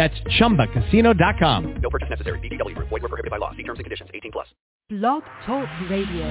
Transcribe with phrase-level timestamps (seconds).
[0.00, 1.74] That's ChumbaCasino.com.
[1.82, 2.38] No purchase necessary.
[2.38, 2.74] VGW.
[2.74, 3.50] Void were prohibited by law.
[3.54, 4.08] See terms and conditions.
[4.14, 4.46] 18 plus.
[4.88, 6.26] Blog Talk Radio.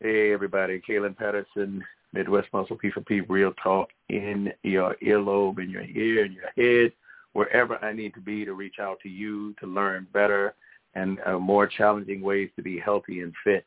[0.00, 0.82] Hey, everybody.
[0.86, 1.82] Kalen Patterson,
[2.12, 6.92] Midwest Muscle P4P, Real Talk in your earlobe, in your ear, in your head,
[7.32, 10.56] wherever I need to be to reach out to you to learn better
[10.92, 13.64] and uh, more challenging ways to be healthy and fit.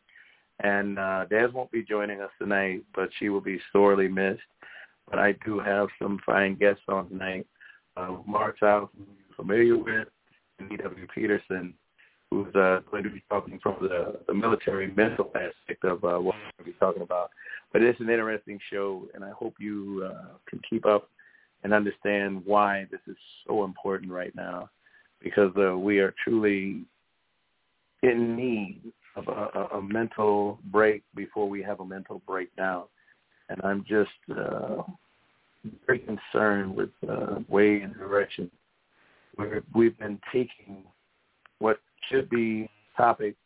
[0.64, 4.42] And uh, Des won't be joining us tonight, but she will be sorely missed.
[5.12, 7.46] But I do have some fine guests on tonight.
[7.98, 10.08] Uh, Mark South, who you're familiar with,
[10.58, 11.06] and E.W.
[11.14, 11.74] Peterson,
[12.32, 16.36] who's uh, going to be talking from the, the military mental aspect of uh, what
[16.36, 17.30] we're going to be talking about.
[17.74, 21.10] But it's an interesting show, and I hope you uh, can keep up
[21.64, 24.70] and understand why this is so important right now,
[25.22, 26.86] because uh, we are truly
[28.02, 28.80] in need
[29.18, 32.86] of a, a, a mental break before we have a mental breakdown.
[33.50, 34.84] And I'm just uh,
[35.86, 38.50] very concerned with uh, way and direction
[39.36, 40.84] where we've been taking
[41.60, 43.38] what should be topics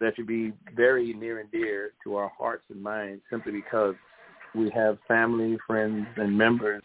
[0.00, 3.94] that should be very near and dear to our hearts and minds simply because
[4.54, 6.82] we have family, friends, and members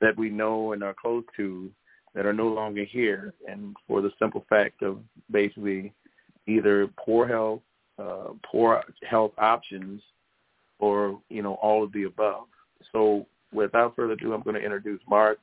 [0.00, 1.70] that we know and are close to
[2.14, 5.00] that are no longer here, and for the simple fact of
[5.30, 5.92] basically
[6.46, 7.60] either poor health,
[7.98, 10.00] uh, poor health options,
[10.78, 12.46] or you know all of the above.
[12.92, 13.26] So
[13.56, 15.38] without further ado, I'm going to introduce Mark.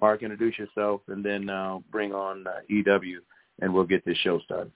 [0.00, 3.20] Mark, introduce yourself, and then uh, bring on uh, EW,
[3.60, 4.72] and we'll get this show started.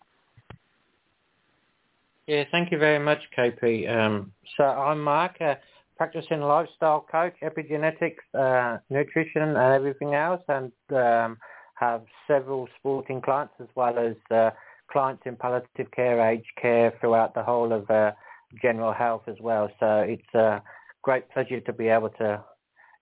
[2.26, 3.90] Yeah, thank you very much, KP.
[3.90, 5.58] Um, so I'm Mark, a
[5.96, 11.38] practicing lifestyle coach, epigenetics, uh, nutrition, and everything else, and um,
[11.74, 14.50] have several sporting clients as well as uh,
[14.90, 18.12] clients in palliative care, aged care throughout the whole of uh,
[18.60, 19.70] general health as well.
[19.80, 20.62] So it's a
[21.02, 22.42] great pleasure to be able to,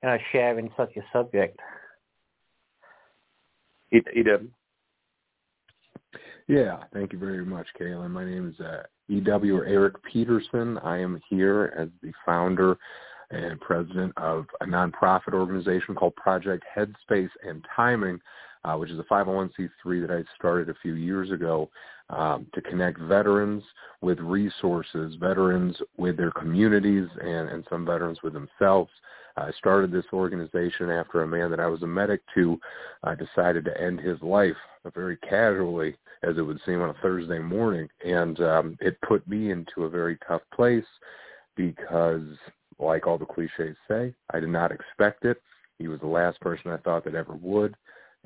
[0.03, 1.59] you know, share in such a subject.
[3.93, 4.49] EW.
[6.49, 8.11] Yeah, thank you very much, Kaylin.
[8.11, 10.79] My name is uh, EW or Eric Peterson.
[10.79, 12.77] I am here as the founder
[13.31, 18.21] and president of a nonprofit organization called Project Headspace and Timing,
[18.65, 21.71] uh, which is a 501c3 that I started a few years ago
[22.11, 23.63] um, to connect veterans
[24.01, 28.91] with resources, veterans with their communities, and, and some veterans with themselves.
[29.37, 32.61] I started this organization after a man that I was a medic to
[33.05, 34.57] uh, decided to end his life
[34.95, 39.51] very casually, as it would seem on a Thursday morning, and um, it put me
[39.51, 40.85] into a very tough place
[41.57, 42.23] because,
[42.79, 45.41] like all the cliches say, I did not expect it.
[45.79, 47.75] He was the last person I thought that ever would,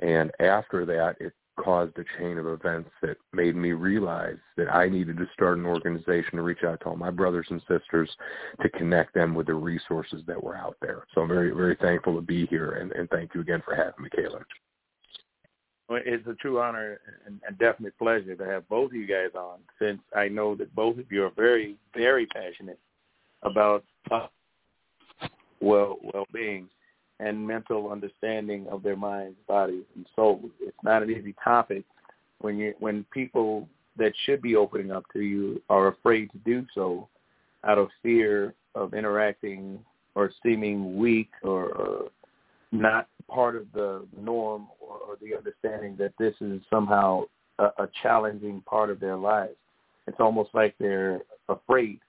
[0.01, 4.89] and after that, it caused a chain of events that made me realize that I
[4.89, 8.11] needed to start an organization to reach out to all my brothers and sisters
[8.63, 11.05] to connect them with the resources that were out there.
[11.15, 14.03] So I'm very, very thankful to be here, and, and thank you again for having
[14.03, 14.45] me, Kaylin.
[15.89, 19.31] Well, it's a true honor and, and definite pleasure to have both of you guys
[19.39, 22.79] on, since I know that both of you are very, very passionate
[23.43, 24.27] about uh,
[25.61, 26.69] well well-being
[27.21, 30.51] and mental understanding of their minds, bodies, and souls.
[30.61, 31.85] It's not an easy topic
[32.41, 36.67] when you when people that should be opening up to you are afraid to do
[36.75, 37.09] so
[37.65, 39.79] out of fear of interacting
[40.15, 42.09] or seeming weak or, or
[42.73, 47.23] not part of the norm or, or the understanding that this is somehow
[47.59, 49.57] a, a challenging part of their lives.
[50.07, 52.01] It's almost like they're afraid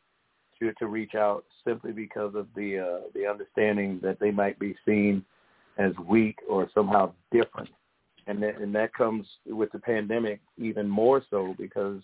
[0.60, 5.24] to reach out simply because of the uh, the understanding that they might be seen
[5.78, 7.70] as weak or somehow different,
[8.28, 12.02] and that, and that comes with the pandemic even more so because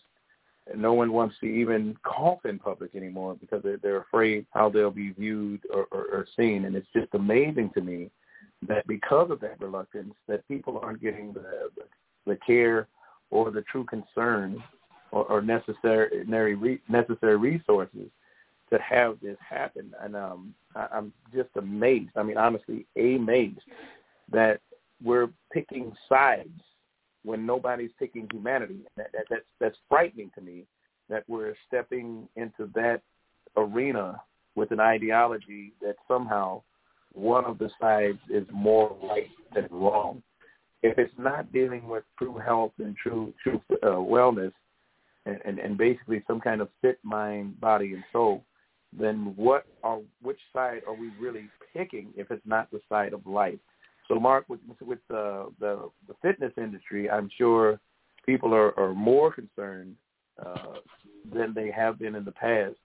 [0.75, 4.91] no one wants to even cough in public anymore because they're, they're afraid how they'll
[4.91, 8.09] be viewed or, or, or seen, and it's just amazing to me
[8.67, 11.69] that because of that reluctance, that people aren't getting the
[12.25, 12.87] the care
[13.31, 14.63] or the true concern
[15.11, 16.25] or, or necessary
[16.89, 18.09] necessary resources
[18.73, 19.93] to have this happen.
[20.01, 22.11] And um, I, I'm just amazed.
[22.15, 23.59] I mean, honestly, amazed
[24.31, 24.59] that
[25.01, 26.59] we're picking sides
[27.23, 28.79] when nobody's picking humanity.
[28.97, 30.65] That, that, that's that's frightening to me
[31.09, 33.01] that we're stepping into that
[33.55, 34.21] arena
[34.55, 36.61] with an ideology that somehow
[37.13, 40.23] one of the sides is more right than wrong.
[40.83, 44.51] if it's not dealing with true health and true true uh, wellness,
[45.25, 48.43] and, and and basically some kind of fit mind, body, and soul,
[48.99, 53.25] then what are which side are we really picking if it's not the side of
[53.25, 53.59] life?
[54.07, 57.79] So, Mark, with with the the, the fitness industry, I'm sure
[58.25, 59.95] people are, are more concerned
[60.43, 60.75] uh,
[61.33, 62.75] than they have been in the past,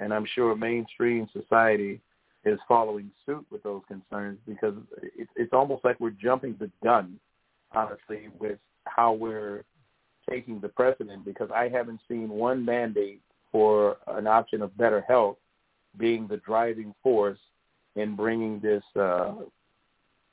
[0.00, 2.00] and I'm sure mainstream society
[2.44, 7.18] is following suit with those concerns because it's it's almost like we're jumping the gun,
[7.72, 9.64] honestly, with how we're
[10.28, 11.24] taking the precedent.
[11.24, 13.20] Because I haven't seen one mandate
[13.52, 15.36] for an option of better health
[15.98, 17.38] being the driving force
[17.96, 19.32] in bringing this uh,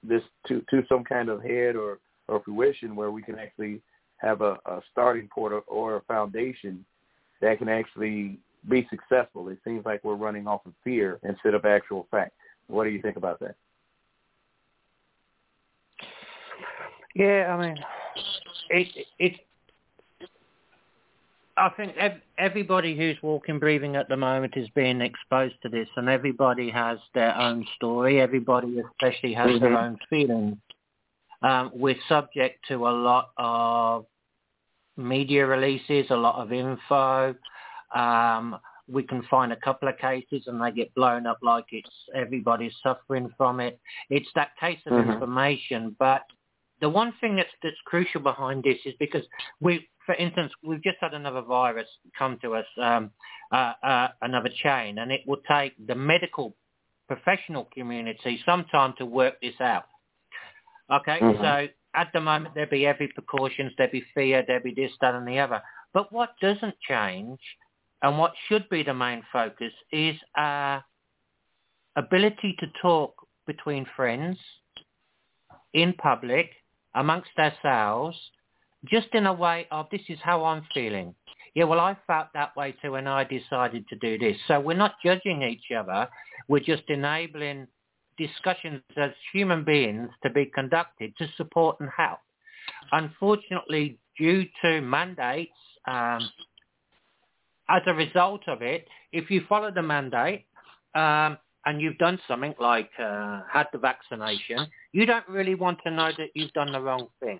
[0.03, 3.81] this to to some kind of head or or fruition where we can actually
[4.17, 6.85] have a, a starting point or, or a foundation
[7.41, 8.37] that can actually
[8.69, 9.49] be successful.
[9.49, 12.33] It seems like we're running off of fear instead of actual fact.
[12.67, 13.55] What do you think about that?
[17.15, 17.77] Yeah, I mean,
[18.69, 19.33] it it.
[21.61, 25.87] I think ev- everybody who's walking, breathing at the moment is being exposed to this,
[25.95, 28.19] and everybody has their own story.
[28.19, 29.63] Everybody, especially, has mm-hmm.
[29.63, 30.57] their own feelings.
[31.43, 34.05] Um, we're subject to a lot of
[34.97, 37.35] media releases, a lot of info.
[37.93, 41.89] Um, we can find a couple of cases and they get blown up like it's
[42.15, 43.79] everybody's suffering from it.
[44.09, 45.11] It's that case of mm-hmm.
[45.11, 45.95] information.
[45.99, 46.23] But
[46.81, 49.23] the one thing that's that's crucial behind this is because
[49.59, 51.87] we, for instance, we've just had another virus
[52.17, 53.11] come to us, um,
[53.51, 56.55] uh, uh, another chain, and it will take the medical
[57.07, 59.85] professional community some time to work this out.
[60.91, 61.41] Okay, mm-hmm.
[61.41, 65.13] so at the moment there'd be every precautions, there'd be fear, there'd be this, that,
[65.13, 65.61] and the other.
[65.93, 67.39] But what doesn't change,
[68.01, 70.83] and what should be the main focus, is our
[71.95, 73.13] ability to talk
[73.45, 74.37] between friends,
[75.73, 76.49] in public,
[76.95, 78.17] amongst ourselves,
[78.85, 81.13] just in a way of this is how I'm feeling.
[81.53, 84.37] Yeah, well, I felt that way too, and I decided to do this.
[84.47, 86.07] So we're not judging each other.
[86.47, 87.67] We're just enabling
[88.17, 92.19] discussions as human beings to be conducted to support and help.
[92.91, 95.51] Unfortunately, due to mandates,
[95.87, 96.29] um,
[97.69, 100.45] as a result of it, if you follow the mandate
[100.95, 105.91] um, and you've done something like uh, had the vaccination, you don't really want to
[105.91, 107.39] know that you've done the wrong thing.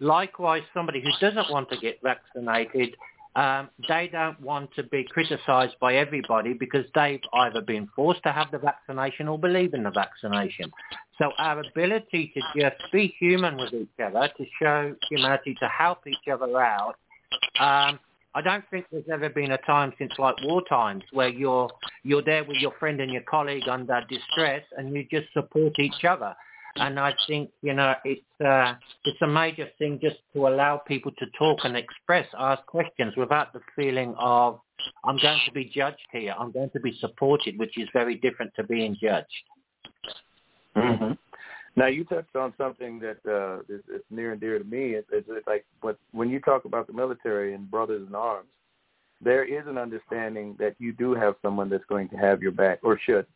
[0.00, 2.96] Likewise, somebody who doesn't want to get vaccinated
[3.36, 8.32] um, they don't want to be criticised by everybody because they've either been forced to
[8.32, 10.72] have the vaccination or believe in the vaccination.
[11.18, 16.06] So our ability to just be human with each other, to show humanity, to help
[16.06, 16.96] each other out,
[17.60, 18.00] um,
[18.36, 21.70] I don't think there's ever been a time since like war times where you're
[22.02, 26.04] you're there with your friend and your colleague under distress and you just support each
[26.04, 26.36] other
[26.78, 28.74] and I think you know it's uh,
[29.04, 33.52] it's a major thing just to allow people to talk and express, ask questions without
[33.52, 34.60] the feeling of
[35.04, 38.52] I'm going to be judged here, I'm going to be supported, which is very different
[38.56, 39.26] to being judged.
[40.76, 41.12] Mm-hmm.
[41.76, 44.94] Now you touched on something that uh, is, is near and dear to me.
[44.94, 48.48] It's, it's like what, when you talk about the military and brothers in arms,
[49.20, 52.80] there is an understanding that you do have someone that's going to have your back
[52.82, 53.26] or should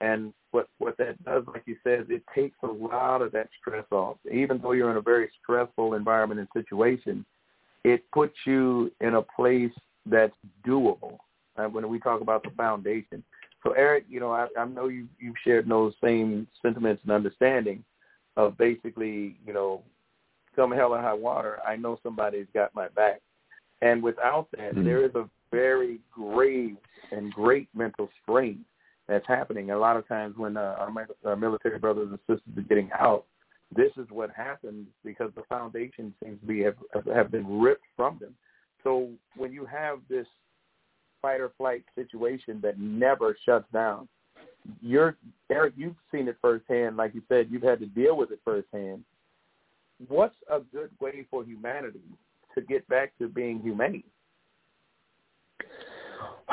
[0.00, 3.84] and what what that does, like you said, it takes a lot of that stress
[3.90, 4.16] off.
[4.32, 7.24] Even though you're in a very stressful environment and situation,
[7.84, 9.72] it puts you in a place
[10.06, 10.34] that's
[10.66, 11.18] doable.
[11.56, 13.22] Uh, when we talk about the foundation.
[13.64, 17.82] So Eric, you know, I, I know you you've shared those same sentiments and understanding
[18.36, 19.82] of basically, you know,
[20.54, 23.20] come hell or high water, I know somebody's got my back.
[23.82, 24.84] And without that, mm-hmm.
[24.84, 26.76] there is a very grave
[27.10, 28.64] and great mental strain
[29.08, 29.70] that's happening.
[29.70, 33.24] A lot of times when uh, our, our military brothers and sisters are getting out,
[33.74, 36.76] this is what happens because the foundation seems to be have,
[37.14, 38.34] have been ripped from them.
[38.82, 40.26] So when you have this
[41.24, 44.06] fight or flight situation that never shuts down,
[44.82, 45.16] you're
[45.50, 46.98] Eric, you've seen it firsthand.
[46.98, 49.04] Like you said, you've had to deal with it firsthand.
[50.08, 52.02] What's a good way for humanity
[52.54, 54.04] to get back to being humane?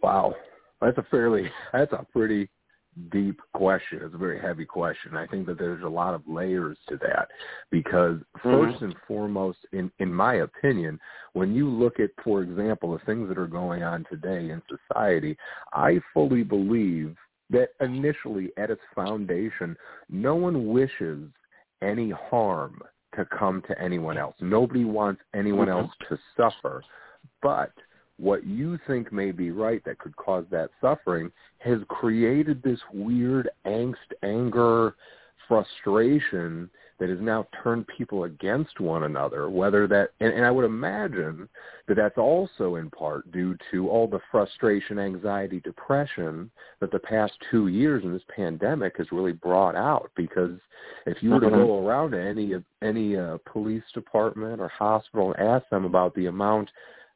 [0.00, 0.36] wow.
[0.80, 2.48] That's a fairly that's a pretty
[3.10, 4.00] deep question.
[4.02, 5.16] It's a very heavy question.
[5.16, 7.28] I think that there's a lot of layers to that
[7.70, 8.84] because 1st mm-hmm.
[8.84, 10.98] and foremost, in in my opinion,
[11.32, 15.36] when you look at, for example, the things that are going on today in society,
[15.72, 17.16] I fully believe
[17.50, 19.76] that initially at its foundation,
[20.08, 21.28] no one wishes
[21.82, 22.80] any harm
[23.16, 24.34] to come to anyone else.
[24.40, 25.84] Nobody wants anyone mm-hmm.
[25.84, 26.82] else to suffer.
[27.42, 27.72] But
[28.18, 33.48] what you think may be right that could cause that suffering has created this weird
[33.66, 34.94] angst, anger,
[35.48, 40.64] frustration that has now turned people against one another, whether that, and, and I would
[40.64, 41.48] imagine
[41.88, 47.32] that that's also in part due to all the frustration, anxiety, depression that the past
[47.50, 50.10] two years in this pandemic has really brought out.
[50.16, 50.58] Because
[51.06, 55.48] if you were to go around to any any uh, police department or hospital and
[55.48, 56.70] ask them about the amount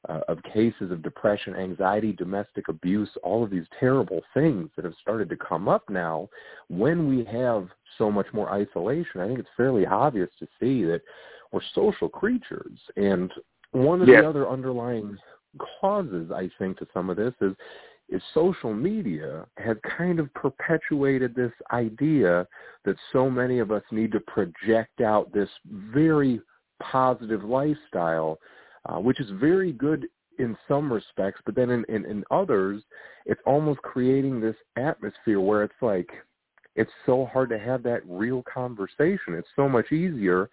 [0.08, 4.94] uh, of cases of depression, anxiety, domestic abuse, all of these terrible things that have
[5.00, 6.28] started to come up now,
[6.68, 11.02] when we have so much more isolation, I think it's fairly obvious to see that
[11.50, 12.78] we're social creatures.
[12.96, 13.32] And
[13.72, 14.22] one of Yes.
[14.22, 15.18] the other underlying
[15.80, 17.54] causes, I think, to some of this is
[18.10, 22.46] is social media has kind of perpetuated this idea
[22.84, 26.40] that so many of us need to project out this very
[26.80, 28.38] positive lifestyle
[28.86, 30.06] uh, which is very good
[30.38, 32.82] in some respects, but then in, in, in others,
[33.26, 36.08] it's almost creating this atmosphere where it's like
[36.76, 39.34] it's so hard to have that real conversation.
[39.34, 40.48] It's so much easier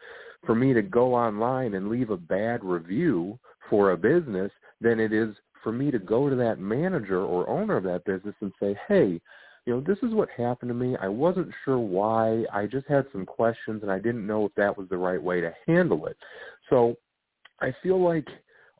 [0.46, 3.38] for me to go online and leave a bad review
[3.70, 4.51] for a business
[4.82, 8.36] than it is for me to go to that manager or owner of that business
[8.41, 9.22] and say, hey,
[9.65, 10.96] you know, this is what happened to me.
[11.01, 12.46] I wasn't sure why.
[12.53, 15.41] I just had some questions and I didn't know if that was the right way
[15.41, 16.17] to handle it.
[16.70, 16.96] So
[17.62, 18.27] I feel like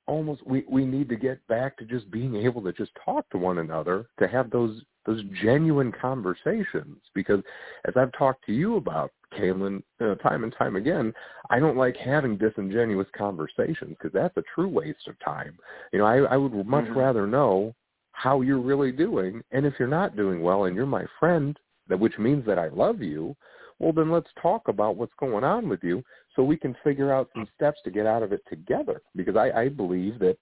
[0.08, 3.38] almost we we need to get back to just being able to just talk to
[3.38, 7.42] one another to have those those genuine conversations because
[7.88, 11.14] as I've talked to you about Caitlin uh, time and time again
[11.50, 15.58] I don't like having disingenuous conversations because that's a true waste of time
[15.92, 16.96] you know I I would much Mhm.
[16.96, 17.74] rather know
[18.12, 22.00] how you're really doing and if you're not doing well and you're my friend that
[22.00, 23.36] which means that I love you
[23.80, 26.04] well then let's talk about what's going on with you
[26.36, 29.02] so we can figure out some steps to get out of it together.
[29.16, 30.38] Because I, I believe that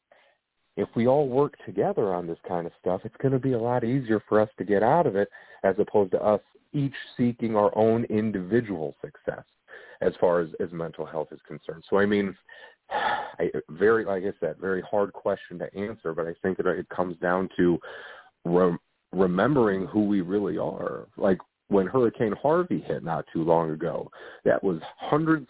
[0.76, 3.60] if we all work together on this kind of stuff, it's going to be a
[3.60, 5.30] lot easier for us to get out of it
[5.64, 6.42] as opposed to us
[6.74, 9.44] each seeking our own individual success
[10.02, 11.84] as far as, as mental health is concerned.
[11.90, 12.36] So I mean,
[12.90, 16.90] I, very, like I said, very hard question to answer, but I think that it
[16.90, 17.80] comes down to
[18.46, 18.78] re-
[19.12, 21.08] remembering who we really are.
[21.18, 21.40] Like
[21.70, 24.12] when Hurricane Harvey hit not too long ago.
[24.46, 25.48] That was hundreds,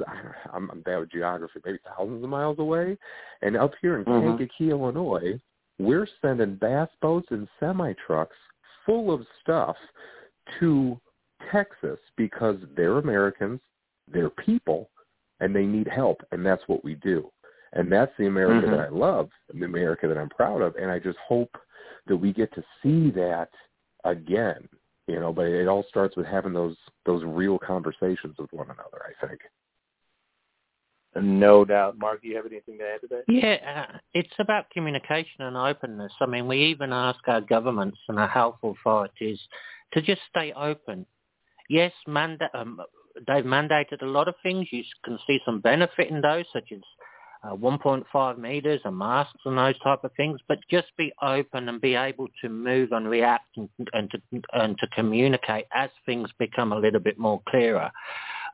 [0.54, 2.98] I'm, I'm bad with geography, maybe thousands of miles away.
[3.42, 4.38] And up here in Mhm.
[4.38, 5.40] Kankakee, Illinois,
[5.80, 8.36] we're sending bass boats and semi-trucks
[8.86, 9.76] full of stuff
[10.60, 11.00] to
[11.52, 13.60] Texas because they're Americans,
[14.08, 14.90] they're people,
[15.40, 17.30] and they need help, and that's what we do.
[17.74, 18.72] And that's the America Mhm.
[18.72, 21.58] that I love, the America that I'm proud of, and I just hope
[22.06, 23.50] that we get to see that
[24.04, 24.70] again
[25.08, 29.02] you know but it all starts with having those those real conversations with one another
[29.06, 29.40] i think
[31.16, 31.98] No doubt.
[32.00, 33.24] Mark, do you have anything to add to that?
[33.28, 36.12] Yeah, uh, it's about communication and openness.
[36.20, 39.40] I mean, we even ask our governments and our health authorities
[39.94, 41.06] to just stay open.
[41.70, 42.82] Yes, manda- um,
[43.28, 44.68] they've mandated a lot of things.
[44.72, 46.82] You can see some benefit in those, such as
[47.44, 50.40] uh, 1.5 meters and masks and those type of things.
[50.48, 54.78] But just be open and be able to move and react and, and to and
[54.80, 57.92] to communicate as things become a little bit more clearer.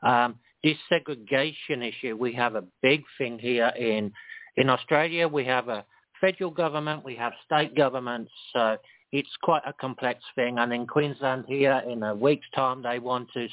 [0.02, 4.12] Um, this segregation issue, we have a big thing here in
[4.56, 5.28] in Australia.
[5.28, 5.84] We have a
[6.20, 8.30] federal government, we have state governments.
[8.52, 8.76] So
[9.12, 10.58] it's quite a complex thing.
[10.58, 13.48] And in Queensland here, in a week's time, they want to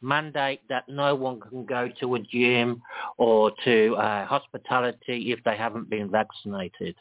[0.00, 2.82] mandate that no one can go to a gym
[3.16, 6.94] or to uh, hospitality if they haven't been vaccinated.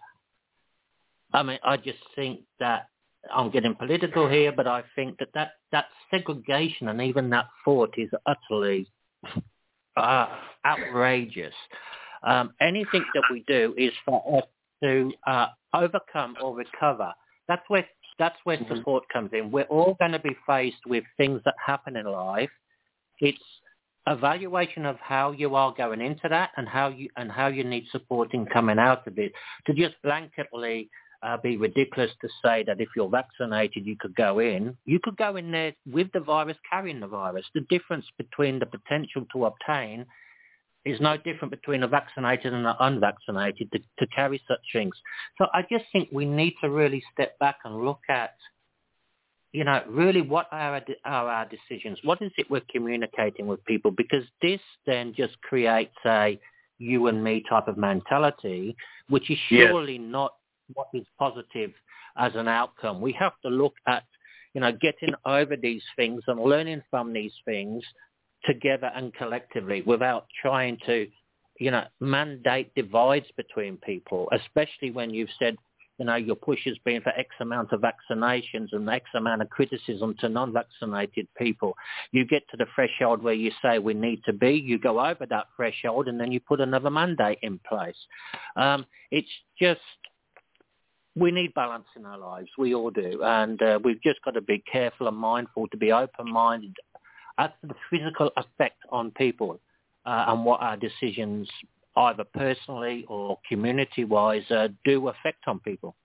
[1.34, 2.88] I mean, I just think that
[3.34, 7.94] I'm getting political here, but I think that that, that segregation and even that thought
[7.98, 8.88] is utterly
[9.98, 10.28] uh,
[10.66, 11.54] outrageous.
[12.24, 14.48] Um, anything that we do is for us
[14.84, 17.14] to uh, overcome or recover.
[17.48, 17.86] That's where
[18.20, 19.52] that's where support comes in.
[19.52, 22.50] We're all going to be faced with things that happen in life.
[23.24, 23.40] It's
[24.06, 27.86] evaluation of how you are going into that and how you and how you need
[27.90, 29.32] support in coming out of it.
[29.68, 30.90] To just blanketly
[31.24, 34.76] uh, be ridiculous to say that if you're vaccinated you could go in.
[34.86, 37.46] You could go in there with the virus, carrying the virus.
[37.56, 40.06] The difference between the potential to obtain
[40.86, 44.94] is no different between a vaccinated and an unvaccinated to, to carry such things.
[45.38, 48.36] So I just think we need to really step back and look at,
[49.54, 52.00] you know, really what are our, are our decisions?
[52.04, 53.92] What is it we're communicating with people?
[53.92, 56.40] Because this then just creates a
[56.80, 58.76] you and me type of mentality,
[59.10, 59.70] which is Yes.
[59.70, 60.34] surely not
[60.74, 61.72] what is positive
[62.18, 63.00] as an outcome.
[63.00, 64.04] We have to look at,
[64.56, 67.84] you know, getting over these things and learning from these things
[68.46, 71.08] together and collectively without trying to,
[71.60, 75.56] you know, mandate divides between people, especially when you've said
[76.04, 79.50] you know, your push has been for X amount of vaccinations and X amount of
[79.50, 81.78] criticism to non-vaccinated people.
[82.12, 85.26] You get to the threshold where you say we need to be, you go over
[85.28, 87.96] that threshold, and then you put another mandate in place.
[88.58, 89.80] Um, it's just
[91.16, 92.50] we need balance in our lives.
[92.58, 95.94] We all do, and uh, we've just got to be careful and mindful to be
[95.94, 96.76] open-minded
[97.38, 99.58] as to the physical effect on people
[100.06, 101.48] uh, and what our decisions
[101.96, 105.96] either personally or community-wise, uh, do affect on people.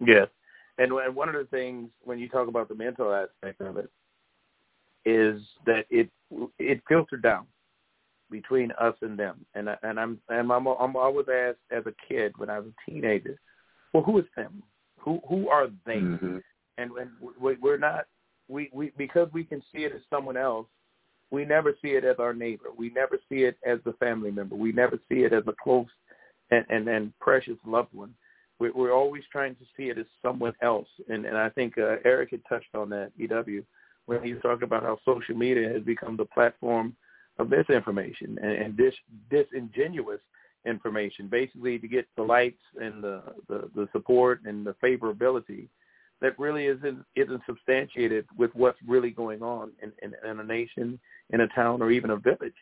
[0.00, 0.28] Yes,
[0.78, 3.90] and and one of the things when you talk about the mental aspect of it
[5.04, 6.08] is that it
[6.58, 7.46] it filtered down
[8.30, 12.32] between us and them, and and I'm and I'm I'm always asked as a kid
[12.38, 13.38] when I was a teenager,
[13.92, 14.62] well, who is them?
[14.98, 15.96] Who who are they?
[15.96, 16.38] Mm-hmm.
[16.78, 17.10] And when
[17.60, 18.06] we're not
[18.48, 20.66] we we because we can see it as someone else
[21.30, 22.66] we never see it as our neighbor.
[22.76, 24.56] We never see it as the family member.
[24.56, 25.86] We never see it as a close
[26.50, 28.14] and, and, and precious loved one.
[28.58, 30.88] We're, we're always trying to see it as someone else.
[31.08, 33.64] And, and I think uh, Eric had touched on that, EW,
[34.06, 36.96] when he was talking about how social media has become the platform
[37.38, 38.94] of misinformation and, and dis,
[39.30, 40.20] disingenuous
[40.66, 45.68] information, basically to get the likes and the, the, the support and the favorability
[46.20, 50.98] that really isn't isn't substantiated with what's really going on in, in, in a nation,
[51.30, 52.54] in a town, or even a village.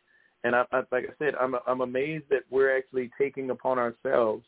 [0.44, 4.44] And I, I, like I said, I'm I'm amazed that we're actually taking upon ourselves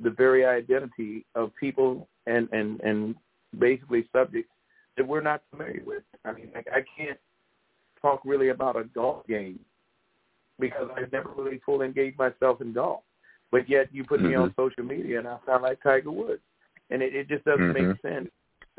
[0.00, 3.14] the very identity of people and and and
[3.58, 4.50] basically subjects
[4.96, 6.02] that we're not familiar with.
[6.24, 7.18] I mean, I, I can't
[8.02, 9.58] talk really about a golf game
[10.58, 13.00] because I've never really fully engaged myself in golf.
[13.50, 14.28] But yet you put mm-hmm.
[14.28, 16.42] me on social media and I sound like Tiger Woods,
[16.90, 17.88] and it, it just doesn't mm-hmm.
[17.88, 18.30] make sense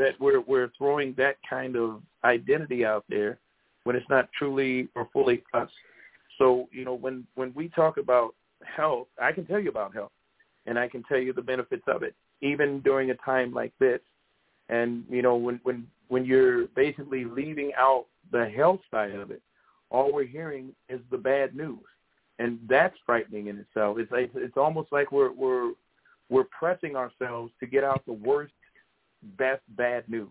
[0.01, 3.37] that we're we're throwing that kind of identity out there
[3.83, 5.69] when it's not truly or fully us.
[6.37, 10.11] So you know when when we talk about health, I can tell you about health,
[10.65, 13.99] and I can tell you the benefits of it, even during a time like this.
[14.69, 19.41] And you know when when when you're basically leaving out the health side of it,
[19.91, 21.79] all we're hearing is the bad news,
[22.39, 23.97] and that's frightening in itself.
[23.99, 25.73] It's like, it's almost like we're we're
[26.29, 28.53] we're pressing ourselves to get out the worst
[29.37, 30.29] best bad news.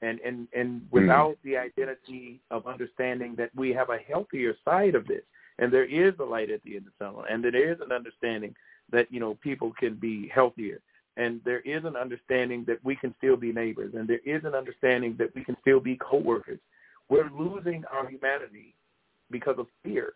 [0.00, 1.42] And and and without mm.
[1.44, 5.22] the identity of understanding that we have a healthier side of this,
[5.58, 7.90] and there is a light at the end of the tunnel, and there is an
[7.90, 8.54] understanding
[8.92, 10.80] that you know people can be healthier,
[11.16, 14.54] and there is an understanding that we can still be neighbors, and there is an
[14.54, 16.60] understanding that we can still be coworkers.
[17.08, 18.76] We're losing our humanity
[19.32, 20.12] because of fear,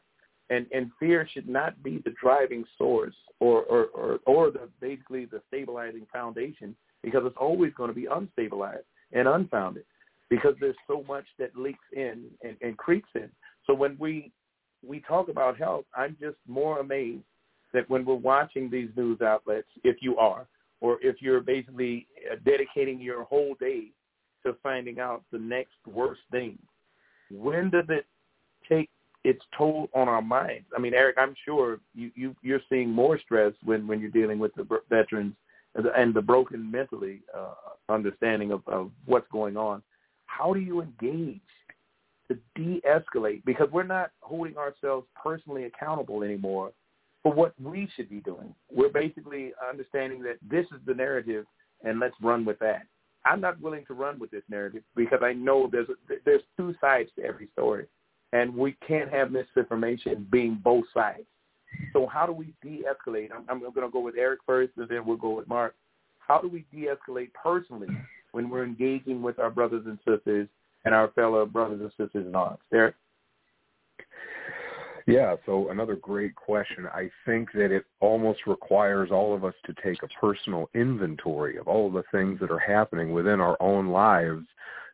[0.48, 5.24] and and fear should not be the driving source or or or, or the basically
[5.24, 9.84] the stabilizing foundation because it's always going to be unstabilized and unfounded
[10.30, 13.28] because there's so much that leaks in and, and creeps in.
[13.66, 14.32] So when we
[14.86, 17.22] we talk about health, I'm just more amazed
[17.72, 20.46] that when we're watching these news outlets, if you are,
[20.80, 23.92] or if you're basically uh, dedicating your whole day
[24.44, 26.58] to finding out the next worst thing,
[27.30, 28.06] when does it
[28.68, 28.90] take
[29.24, 30.66] its toll on our minds?
[30.76, 34.38] I mean, Eric, I'm sure you, you you're seeing more stress when when you're dealing
[34.38, 35.34] with the veterans
[35.74, 37.54] and the broken mentally uh,
[37.88, 39.82] understanding of, of what's going on.
[40.26, 41.40] How do you engage
[42.28, 43.44] to de-escalate?
[43.44, 46.72] Because we're not holding ourselves personally accountable anymore
[47.22, 48.54] for what we should be doing.
[48.70, 51.46] We're basically understanding that this is the narrative,
[51.84, 52.82] and let's run with that.
[53.24, 56.74] I'm not willing to run with this narrative because I know there's a, there's two
[56.80, 57.86] sides to every story,
[58.32, 61.26] and we can't have misinformation being both sides.
[61.92, 63.30] So how do we de-escalate?
[63.32, 65.74] I'm, I'm going to go with Eric first, and then we'll go with Mark.
[66.18, 67.88] How do we de-escalate personally
[68.32, 70.48] when we're engaging with our brothers and sisters
[70.84, 72.60] and our fellow brothers and sisters in arms?
[72.72, 72.94] Eric?
[75.06, 76.86] Yeah, so another great question.
[76.86, 81.66] I think that it almost requires all of us to take a personal inventory of
[81.66, 84.44] all the things that are happening within our own lives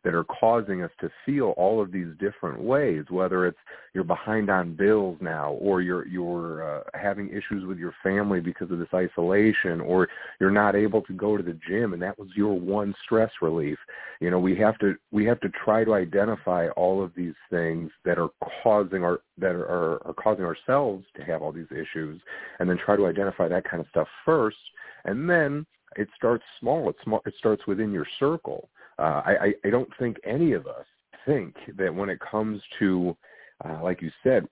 [0.03, 3.57] that are causing us to feel all of these different ways whether it's
[3.93, 8.69] you're behind on bills now or you're you're uh, having issues with your family because
[8.71, 10.07] of this isolation or
[10.39, 13.77] you're not able to go to the gym and that was your one stress relief
[14.19, 17.91] you know we have to we have to try to identify all of these things
[18.05, 18.29] that are
[18.63, 22.21] causing our that are, are causing ourselves to have all these issues
[22.59, 24.57] and then try to identify that kind of stuff first
[25.05, 26.89] and then it starts small.
[26.89, 28.69] It, small, it starts within your circle.
[28.99, 30.85] Uh, I, I don't think any of us
[31.25, 33.15] think that when it comes to,
[33.63, 34.47] uh, like you said,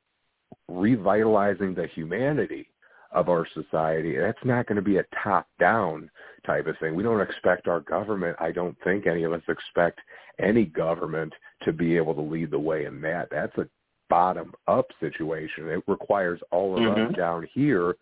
[0.69, 2.69] revitalizing the humanity
[3.11, 6.09] of our society, that's not going to be a top-down
[6.45, 6.95] type of thing.
[6.95, 9.99] We don't expect our government, I don't think any of us expect
[10.39, 11.33] any government
[11.63, 13.27] to be able to lead the way in that.
[13.29, 13.67] That's a
[14.09, 15.67] bottom-up situation.
[15.67, 17.11] It requires all of mm-hmm.
[17.11, 17.97] us down here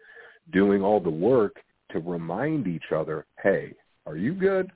[0.51, 1.55] doing all the work
[1.91, 3.73] to remind each other, hey,
[4.05, 4.71] are you good?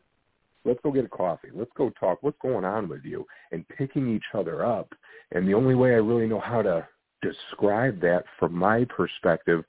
[0.66, 1.50] Let's go get a coffee.
[1.54, 2.20] Let's go talk.
[2.22, 3.26] What's going on with you?
[3.52, 4.94] And picking each other up.
[5.32, 6.88] And the only way I really know how to
[7.22, 9.64] describe that from my perspective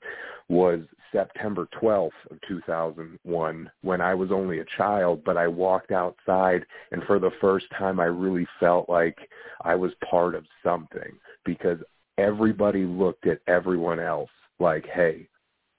[0.49, 6.65] was September 12th of 2001 when I was only a child, but I walked outside
[6.91, 9.17] and for the first time I really felt like
[9.63, 11.79] I was part of something because
[12.17, 15.27] everybody looked at everyone else like, hey,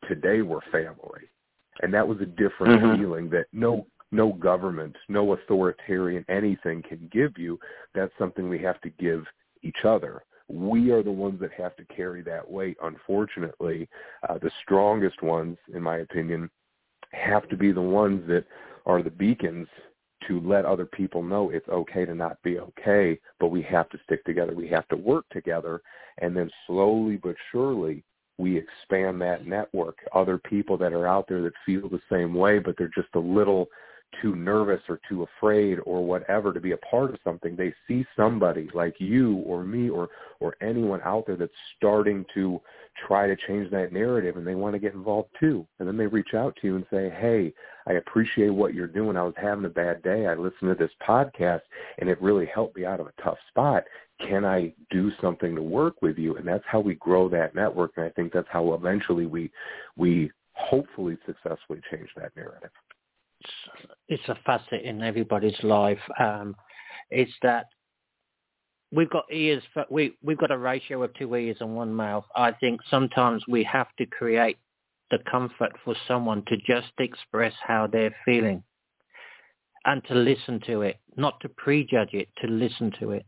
[0.09, 1.23] today we're family.
[1.81, 3.01] And that was a different mm-hmm.
[3.01, 7.59] feeling that no no government, no authoritarian anything can give you.
[7.95, 9.25] That's something we have to give
[9.63, 10.23] each other
[10.53, 12.77] we are the ones that have to carry that weight.
[12.83, 13.89] Unfortunately,
[14.29, 16.51] uh, the strongest ones, in my opinion,
[17.13, 18.45] have to be the ones that
[18.87, 19.69] are the beacons
[20.29, 23.99] to let other people know it's okay to not be okay, but we have to
[24.05, 24.55] stick together.
[24.55, 25.83] We have to work together.
[26.19, 28.05] And then slowly but surely,
[28.39, 29.99] we expand that network.
[30.15, 33.21] Other people that are out there that feel the same way, but they're just a
[33.21, 33.69] little
[34.21, 38.05] too nervous or too afraid or whatever to be a part of something they see
[38.17, 40.09] somebody like you or me or
[40.41, 42.61] or anyone out there that's starting to
[43.07, 45.67] try to change that narrative and they want to get involved too.
[45.79, 47.53] And then they reach out to you and say hey
[47.87, 49.17] i appreciate what you're doing.
[49.17, 50.27] I was having a bad day.
[50.27, 51.63] I listened to this podcast
[51.99, 53.85] and it really helped me out of a tough spot.
[54.21, 56.37] Can i do something to work with you?
[56.37, 57.93] And that's how we grow that network.
[57.97, 59.51] And i think that's how eventually we
[59.97, 62.71] we hopefully successfully change that narrative
[64.09, 66.01] it's a facet in everybody's life.
[66.19, 66.55] Um,
[67.11, 67.67] it's that
[68.91, 69.63] we've got ears.
[69.75, 72.25] For, we we've got a ratio of two ears and one mouth.
[72.37, 74.59] I think sometimes we have to create
[75.11, 78.63] the comfort for someone to just express how they're feeling
[79.85, 83.27] and to listen to it, not to prejudge it, to listen to it.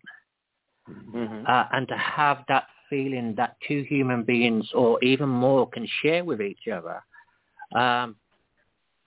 [0.89, 1.47] Mm-hmm.
[1.47, 6.25] Uh, and to have that feeling that two human beings or even more can share
[6.25, 7.03] with each other.
[7.75, 8.17] Um,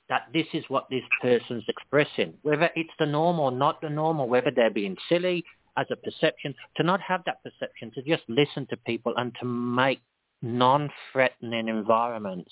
[0.09, 4.19] that this is what this person's expressing, whether it's the norm or not the norm,
[4.19, 5.43] or whether they're being silly
[5.77, 9.45] as a perception, to not have that perception, to just listen to people and to
[9.45, 9.99] make
[10.41, 12.51] non-threatening environments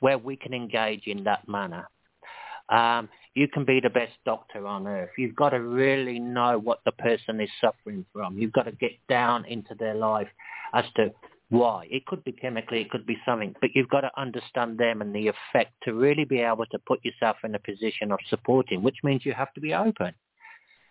[0.00, 1.88] where we can engage in that manner.
[2.68, 5.10] Um, you can be the best doctor on earth.
[5.18, 8.38] You've got to really know what the person is suffering from.
[8.38, 10.28] You've got to get down into their life
[10.72, 11.12] as to
[11.50, 11.86] why.
[11.90, 15.14] It could be chemically, it could be something, but you've got to understand them and
[15.14, 18.96] the effect to really be able to put yourself in a position of supporting, which
[19.04, 20.12] means you have to be open.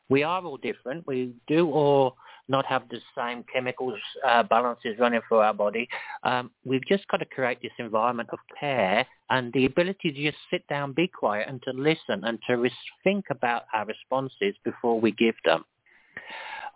[0.07, 1.05] We are all different.
[1.07, 2.15] We do all
[2.47, 5.89] not have the same chemicals uh, balances running through our body.
[6.23, 10.37] Um, we've just got to create this environment of care and the ability to just
[10.51, 12.71] sit down, be quiet, and to listen and to res-
[13.03, 15.65] think about our responses before we give them.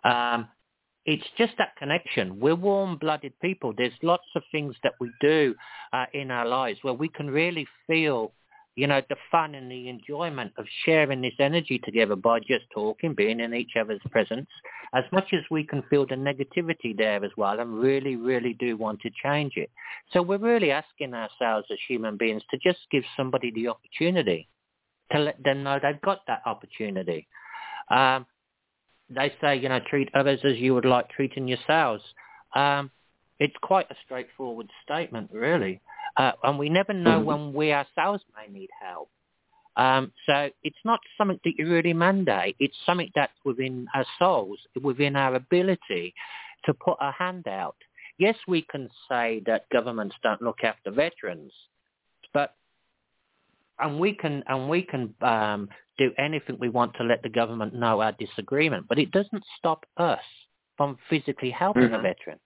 [0.02, 0.48] Um,
[1.06, 2.38] it's just that connection.
[2.38, 3.72] We're warm-blooded people.
[3.76, 5.54] There's lots of things that we do
[5.92, 8.32] uh, in our lives where we can really feel,
[8.76, 13.14] you know, the fun and the enjoyment of sharing this energy together by just talking,
[13.14, 14.48] being in each other's presence,
[14.94, 18.76] as much as we can feel the negativity there as well and really, really do
[18.76, 19.70] want to change it.
[20.12, 24.48] So we're really asking ourselves as human beings to just give somebody the opportunity
[25.12, 27.26] to let them know they've got that opportunity.
[27.90, 28.26] Um,
[29.10, 32.02] they say, you know, treat others as you would like treating yourselves.
[32.54, 32.90] Um,
[33.38, 35.80] it's quite a straightforward statement, really.
[36.16, 37.24] Uh, and we never know mm-hmm.
[37.24, 39.08] when we ourselves may need help.
[39.76, 42.56] Um, so it's not something that you really mandate.
[42.58, 46.14] It's something that's within our souls, within our ability
[46.64, 47.76] to put a hand out.
[48.18, 51.52] Yes, we can say that governments don't look after veterans,
[52.34, 52.54] but
[53.78, 55.68] and we can and we can um,
[56.00, 59.84] do anything we want to let the government know our disagreement, but it doesn't stop
[59.98, 60.18] us
[60.76, 61.94] from physically helping mm-hmm.
[61.94, 62.38] a veteran.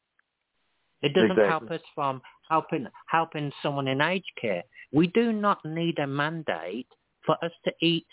[1.03, 1.49] It doesn't exactly.
[1.49, 4.63] help us from helping helping someone in aged care.
[4.93, 6.89] We do not need a mandate
[7.25, 8.07] for us to eat,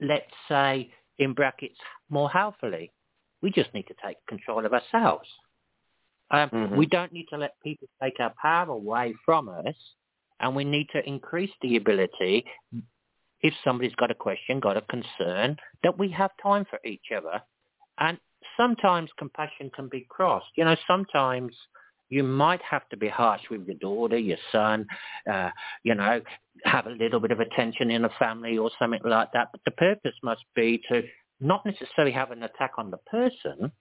[0.00, 1.78] let's say, in brackets,
[2.10, 2.92] more healthily.
[3.40, 5.28] We just need to take control of ourselves.
[6.30, 6.76] Um, mm-hmm.
[6.76, 9.74] We don't need to let people take our power away from us
[10.40, 12.44] and we need to increase the ability,
[13.42, 17.42] if somebody's got a question, got a concern, that we have time for each other.
[17.98, 18.18] And
[18.56, 20.46] sometimes compassion can be crossed.
[20.56, 21.52] You know, sometimes
[22.08, 24.86] you might have to be harsh with your daughter, your son,
[25.30, 25.50] uh,
[25.82, 26.20] you know,
[26.64, 29.48] have a little bit of attention in a family or something like that.
[29.50, 31.02] But the purpose must be to
[31.40, 33.72] not necessarily have an attack on the person,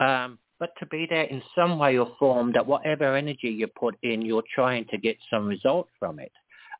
[0.00, 3.96] um, but to be there in some way or form that whatever energy you put
[4.02, 6.32] in, you're trying to get some result from it.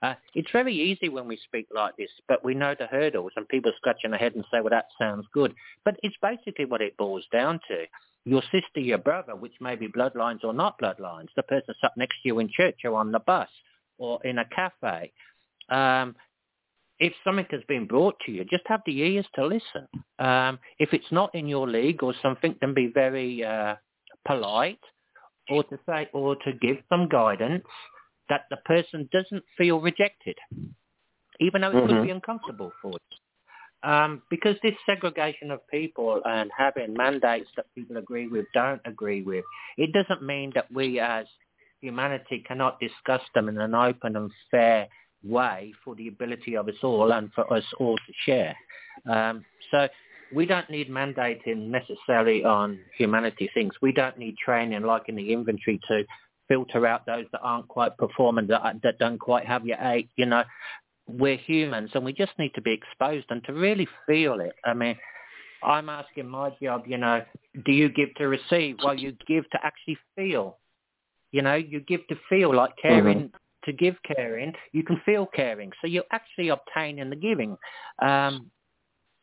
[0.03, 3.49] Uh, it's very easy when we speak like this, but we know the hurdles and
[3.49, 5.55] people scratching their head and say, well, that sounds good.
[5.85, 7.85] But it's basically what it boils down to.
[8.25, 12.17] Your sister, your brother, which may be bloodlines or not bloodlines, the person sat next
[12.23, 13.49] to you in church or on the bus
[13.99, 15.13] or in a cafe,
[15.69, 16.17] Um,
[16.99, 19.89] if something has been brought to you, just have the ears to listen.
[20.19, 23.77] Um, if it's not in your league or something, then be very uh,
[24.25, 24.79] polite,
[25.49, 27.65] or to say, or to give some guidance
[28.29, 30.39] that the person doesn't feel rejected,
[31.41, 31.87] even though it Mhm.
[31.87, 32.99] could be uncomfortable for you.
[33.85, 39.23] Um, because this segregation of people and having mandates that people agree with, don't agree
[39.23, 39.45] with,
[39.77, 41.27] it doesn't mean that we as
[41.81, 44.89] humanity cannot discuss them in an open and fair
[45.25, 48.57] way for the ability of us all and for us all to share.
[49.07, 49.89] Um, so
[50.33, 53.75] we don't need mandating necessarily on humanity things.
[53.83, 56.05] We don't need training like in the inventory to
[56.53, 60.27] filter out those that aren't quite performing, that, that don't quite have your eight, you
[60.27, 60.45] know
[61.07, 64.55] we're humans and we just need to be exposed and to really feel it.
[64.65, 64.97] I mean,
[65.63, 67.23] I'm asking my job, you know,
[67.65, 68.77] do you give to receive?
[68.83, 70.59] Well, you give to actually feel.
[71.31, 73.31] You know, you give to feel like caring,
[73.65, 74.53] to give caring.
[74.73, 75.71] You can feel caring.
[75.81, 77.57] So you're actually obtaining the giving.
[78.01, 78.51] Um,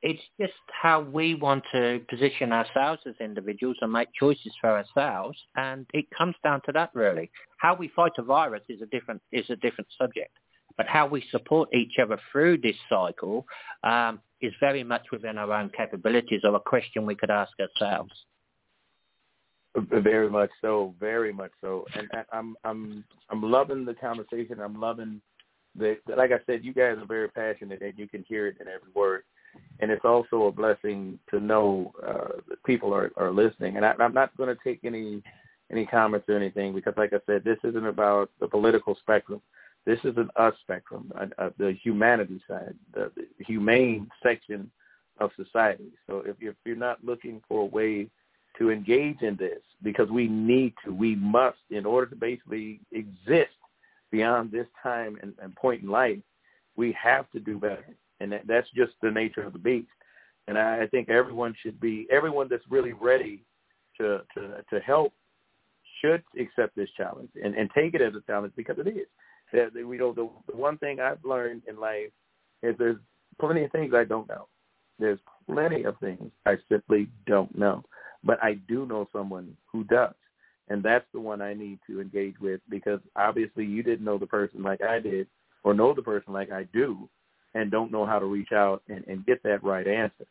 [0.02, 5.38] it's just how we want to position ourselves as individuals and make choices for ourselves.
[5.56, 7.30] And it comes down to that really.
[7.58, 10.32] How we fight a virus is a different, is a different subject
[10.80, 13.46] but how we support each other through this cycle
[13.84, 18.14] um, is very much within our own capabilities or a question we could ask ourselves.
[19.76, 24.62] Very much so, very much so, and I'm I'm I'm loving the conversation.
[24.62, 25.22] I'm loving
[25.76, 28.68] the like I said, you guys are very passionate, and you can hear it in
[28.68, 29.24] every word.
[29.80, 33.78] And it's also a blessing to know uh, that people are are listening.
[33.78, 35.22] And I, I'm not going to take any
[35.72, 39.42] any comments or anything because, like I said, this isn't about the political spectrum.
[39.86, 44.70] This is an us spectrum, uh, uh, the humanity side, the, the humane section
[45.20, 45.92] of society.
[46.08, 48.10] So if, if you're not looking for a way
[48.58, 53.54] to engage in this, because we need to, we must, in order to basically exist
[54.12, 56.20] beyond this time and, and point in life,
[56.76, 57.86] we have to do better.
[58.20, 59.88] And that, that's just the nature of the beast.
[60.48, 63.44] And I, I think everyone should be, everyone that's really ready
[64.00, 65.14] to, to, to help
[66.02, 69.08] should accept this challenge and, and take it as a challenge because it is
[69.52, 72.12] that we know the, the one thing I've learned in life
[72.62, 72.98] is there's
[73.40, 74.48] plenty of things I don't know.
[75.00, 77.84] There's plenty of things I simply don't know,
[78.24, 80.14] but I do know someone who does,
[80.68, 84.28] and that's the one I need to engage with because obviously you didn't know the
[84.28, 85.28] person like I did,
[85.64, 87.10] or know the person like I do,
[87.54, 90.26] and don't know how to reach out and, and get that right answer.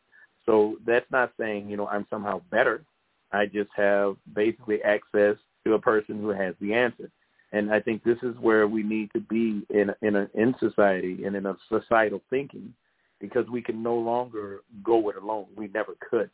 [0.45, 2.83] So that's not saying you know I'm somehow better.
[3.31, 7.11] I just have basically access to a person who has the answer.
[7.51, 11.25] And I think this is where we need to be in in a, in society
[11.25, 12.73] and in a societal thinking,
[13.19, 15.47] because we can no longer go it alone.
[15.55, 16.29] We never could.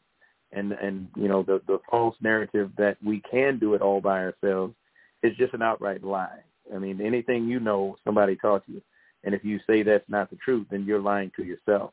[0.52, 4.20] And and you know the the false narrative that we can do it all by
[4.20, 4.74] ourselves
[5.24, 6.40] is just an outright lie.
[6.74, 8.82] I mean, anything you know, somebody taught you,
[9.26, 11.92] and if you say that's not the truth, then you're lying to yourself.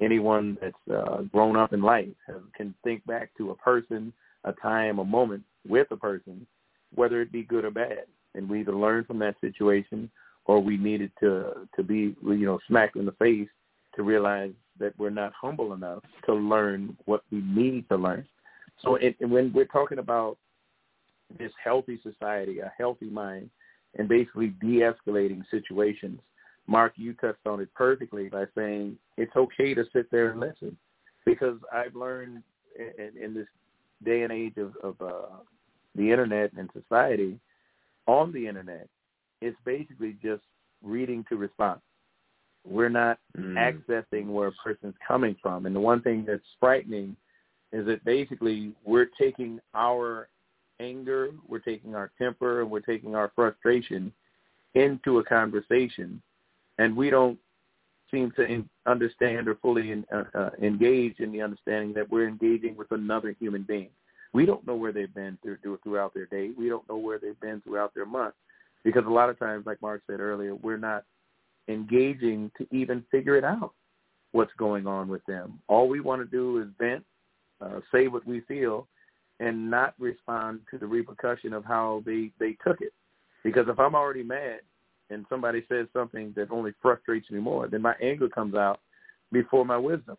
[0.00, 2.08] Anyone that's uh, grown up in life
[2.56, 4.12] can think back to a person,
[4.44, 6.46] a time, a moment with a person,
[6.94, 10.10] whether it be good or bad and we either learned from that situation
[10.46, 13.48] or we needed to to be you know smacked in the face
[13.94, 18.24] to realize that we're not humble enough to learn what we need to learn.
[18.82, 20.38] So it, when we're talking about
[21.36, 23.50] this healthy society, a healthy mind,
[23.96, 26.20] and basically de-escalating situations,
[26.68, 30.76] Mark, you touched on it perfectly by saying it's okay to sit there and listen,
[31.24, 32.42] because I've learned
[32.78, 33.46] in, in this
[34.04, 35.36] day and age of, of uh,
[35.94, 37.40] the internet and society
[38.06, 38.86] on the internet,
[39.40, 40.42] it's basically just
[40.82, 41.80] reading to respond.
[42.66, 43.54] We're not mm.
[43.54, 45.66] accessing where a person's coming from.
[45.66, 47.16] And the one thing that's frightening
[47.72, 50.28] is that basically we're taking our
[50.80, 54.12] anger, we're taking our temper, and we're taking our frustration
[54.74, 56.22] into a conversation,
[56.78, 57.38] and we don't
[58.10, 62.76] seem to understand or fully in, uh, uh, engage in the understanding that we're engaging
[62.76, 63.90] with another human being.
[64.32, 66.50] We don't know where they've been through, throughout their day.
[66.56, 68.34] We don't know where they've been throughout their month,
[68.84, 71.04] because a lot of times, like Mark said earlier, we're not
[71.68, 73.72] engaging to even figure it out
[74.32, 75.58] what's going on with them.
[75.68, 77.04] All we want to do is vent,
[77.60, 78.86] uh, say what we feel,
[79.40, 82.92] and not respond to the repercussion of how they they took it.
[83.44, 84.60] Because if I'm already mad
[85.10, 88.80] and somebody says something that only frustrates me more, then my anger comes out
[89.32, 90.16] before my wisdom.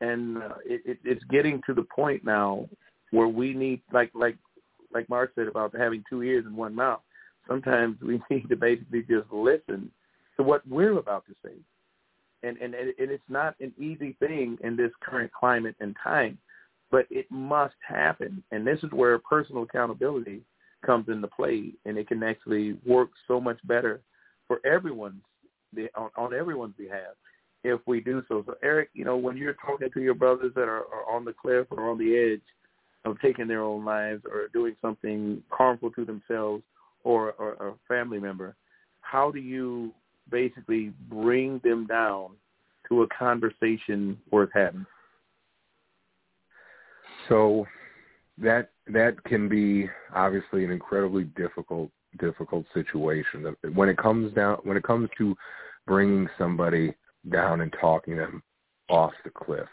[0.00, 2.68] And uh, it, it, it's getting to the point now
[3.10, 4.36] where we need, like like
[4.92, 7.00] like Mark said about having two ears and one mouth.
[7.48, 9.90] Sometimes we need to basically just listen
[10.36, 11.54] to what we're about to say,
[12.42, 16.36] and and and it's not an easy thing in this current climate and time,
[16.90, 18.42] but it must happen.
[18.50, 20.40] And this is where personal accountability
[20.84, 24.00] comes into play, and it can actually work so much better
[24.52, 25.22] for everyone's
[25.96, 27.14] on, on everyone's behalf
[27.64, 28.42] if we do so.
[28.46, 31.32] So, Eric, you know, when you're talking to your brothers that are, are on the
[31.32, 32.42] cliff or on the edge
[33.04, 36.62] of taking their own lives or doing something harmful to themselves
[37.04, 38.54] or, or a family member,
[39.00, 39.92] how do you
[40.30, 42.30] basically bring them down
[42.88, 44.84] to a conversation worth having?
[47.28, 47.64] So
[48.38, 53.54] that that can be obviously an incredibly difficult difficult situation.
[53.74, 55.34] When it comes down when it comes to
[55.86, 56.94] bringing somebody
[57.30, 58.42] down and talking them
[58.88, 59.68] off the cliff,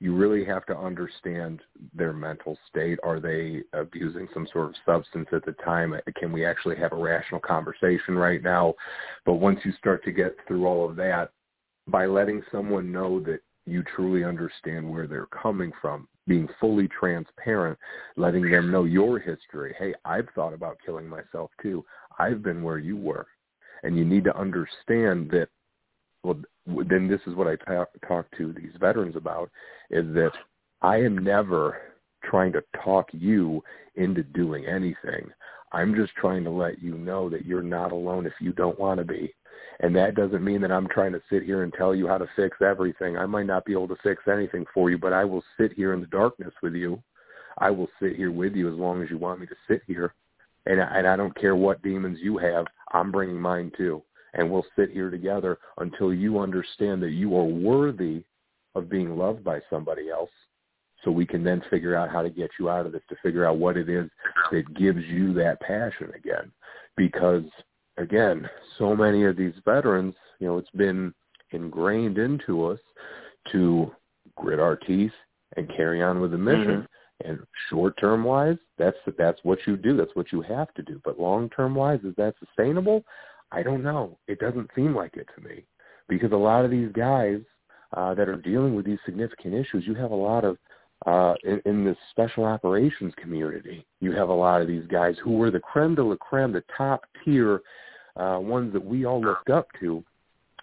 [0.00, 1.60] you really have to understand
[1.94, 2.98] their mental state.
[3.02, 5.94] Are they abusing some sort of substance at the time?
[6.16, 8.74] Can we actually have a rational conversation right now?
[9.26, 11.30] But once you start to get through all of that,
[11.88, 17.78] by letting someone know that you truly understand where they're coming from, being fully transparent,
[18.16, 19.74] letting them know your history.
[19.78, 21.84] Hey, I've thought about killing myself too.
[22.18, 23.26] I've been where you were.
[23.82, 25.48] And you need to understand that
[26.24, 29.50] well, then this is what I talk, talk to these veterans about
[29.90, 30.32] is that
[30.82, 31.78] I am never
[32.24, 33.62] trying to talk you
[33.94, 35.30] into doing anything.
[35.72, 38.98] I'm just trying to let you know that you're not alone if you don't want
[38.98, 39.34] to be.
[39.80, 42.28] And that doesn't mean that I'm trying to sit here and tell you how to
[42.34, 43.16] fix everything.
[43.16, 45.92] I might not be able to fix anything for you, but I will sit here
[45.92, 47.00] in the darkness with you.
[47.58, 50.14] I will sit here with you as long as you want me to sit here.
[50.66, 52.66] And I, and I don't care what demons you have.
[52.92, 54.02] I'm bringing mine too
[54.34, 58.22] and we'll sit here together until you understand that you are worthy
[58.74, 60.30] of being loved by somebody else
[61.04, 63.46] so we can then figure out how to get you out of this to figure
[63.46, 64.08] out what it is
[64.50, 66.50] that gives you that passion again
[66.96, 67.44] because
[67.98, 71.12] again so many of these veterans you know it's been
[71.50, 72.78] ingrained into us
[73.52, 73.90] to
[74.36, 75.12] grit our teeth
[75.56, 76.86] and carry on with the mission.
[77.22, 77.30] Mm-hmm.
[77.30, 77.38] and
[77.70, 79.96] short term wise that's that's what you do.
[79.96, 81.00] That's what you have to do.
[81.04, 83.04] But long term wise is that sustainable?
[83.50, 84.18] I don't know.
[84.28, 85.64] It doesn't seem like it to me.
[86.08, 87.40] Because a lot of these guys
[87.96, 90.56] uh, that are dealing with these significant issues, you have a lot of
[91.06, 93.86] uh, in, in the special operations community.
[94.00, 96.64] You have a lot of these guys who were the creme de la creme, the
[96.76, 97.60] top tier
[98.16, 100.02] uh, ones that we all looked up to.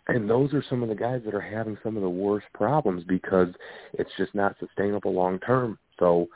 [0.08, 3.04] And those are some of the guys that are having some of the worst problems
[3.08, 3.48] because
[3.94, 5.80] it's just not sustainable long term.
[6.00, 6.28] So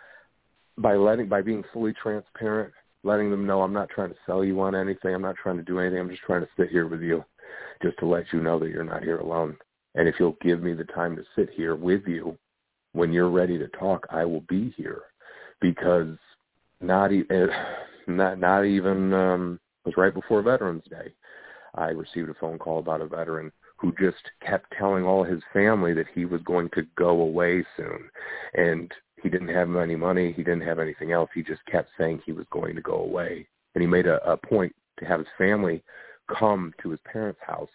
[0.77, 4.59] by letting by being fully transparent letting them know I'm not trying to sell you
[4.62, 5.13] on anything.
[5.13, 5.99] I'm not trying to do anything.
[5.99, 7.23] I'm just trying to sit here with you
[7.81, 9.57] just to let you know that you're not here alone.
[9.95, 12.38] And if you'll give me the time to sit here with you
[12.93, 15.04] when you're ready to talk, I will be here
[15.62, 16.17] because
[16.82, 17.49] not even
[18.08, 21.13] not not even um it was right before Veterans Day.
[21.75, 25.93] I received a phone call about a veteran who just kept telling all his family
[25.93, 28.10] that he was going to go away soon.
[28.54, 30.34] And he didn't have any money.
[30.34, 31.30] He didn't have anything else.
[31.34, 33.47] He just kept saying he was going to go away.
[33.75, 35.82] And he made a, a point to have his family
[36.28, 37.69] come to his parents' house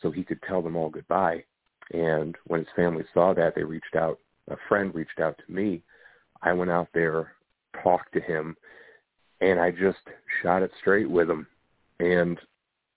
[0.00, 1.44] so he could tell them all goodbye.
[1.92, 4.18] And when his family saw that, they reached out.
[4.50, 5.82] A friend reached out to me.
[6.42, 7.32] I went out there,
[7.82, 8.56] talked to him,
[9.40, 9.98] and I just
[10.42, 11.46] shot it straight with him.
[12.00, 12.38] And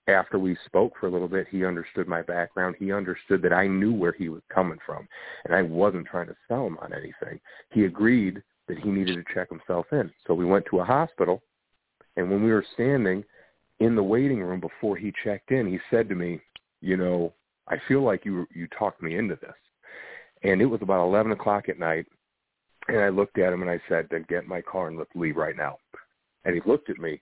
[0.08, 2.76] after we spoke for a little bit, he understood my background.
[2.78, 5.08] He understood that I knew where he was coming from,
[5.46, 7.40] and I wasn't trying to sell him on anything.
[7.72, 10.12] He agreed that he needed to check himself in.
[10.26, 11.42] So we went to a hospital,
[12.18, 13.24] and when we were standing
[13.80, 16.42] in the waiting room before he checked in, he said to me,
[16.82, 17.34] "You know,
[17.68, 19.56] I feel like you you talked me into this."
[20.44, 22.06] And it was about 11 o'clock at night,
[22.88, 25.16] and I looked at him and I said, "Then get in my car and let's
[25.16, 25.78] leave right now."
[26.44, 27.22] And he looked at me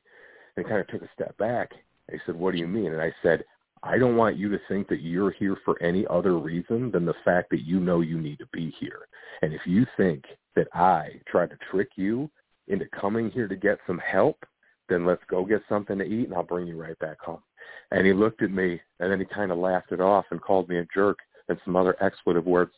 [0.58, 1.72] and kind of took a step back
[2.12, 2.92] they said, what do you mean?
[2.92, 3.44] And I said,
[3.84, 7.16] I don't want you to think that you're here for any other reason than the
[7.26, 9.08] fact that you know you need to be here.
[9.42, 12.30] And if you think that I tried to trick you
[12.68, 14.38] into coming here to get some help,
[14.90, 17.42] then let's go get something to eat and I'll bring you right back home.
[17.92, 20.70] And he looked at me and then he kind of laughed it off and called
[20.70, 22.74] me a jerk and some other expletive words.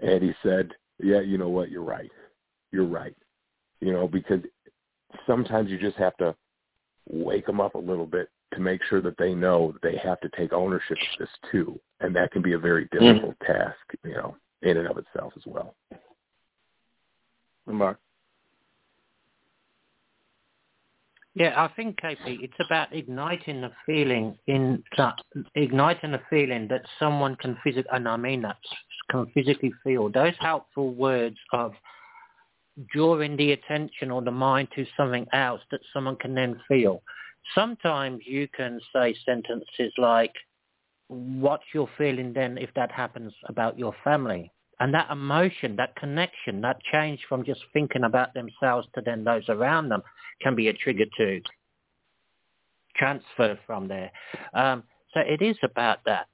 [0.00, 0.70] And he said,
[1.02, 1.70] yeah, you know what?
[1.70, 2.10] You're right.
[2.72, 3.14] You're right.
[3.80, 4.40] You know, because
[5.26, 6.34] sometimes you just have to
[7.08, 10.20] wake them up a little bit to make sure that they know that they have
[10.20, 13.04] to take ownership of this too, and that can be a very mm-hmm.
[13.04, 13.52] difficult mm-hmm.
[13.52, 15.74] task, you know, in and of itself as well.
[17.66, 17.98] Mark.
[21.34, 25.16] Yeah, I think KP, it's about igniting the feeling in that,
[25.56, 28.56] igniting the feeling that someone can physically, and I mean that,
[29.10, 31.72] can physically feel those helpful words of
[32.92, 37.02] drawing the attention or the mind to something else that someone can then feel
[37.54, 40.32] sometimes you can say sentences like,
[41.08, 44.50] what's your feeling then if that happens about your family?
[44.80, 49.48] And that emotion, that connection, that change from just thinking about themselves to then those
[49.48, 50.02] around them
[50.40, 51.40] can be a trigger to
[52.96, 54.10] transfer from there.
[54.52, 54.82] Um,
[55.12, 56.26] so it is about that.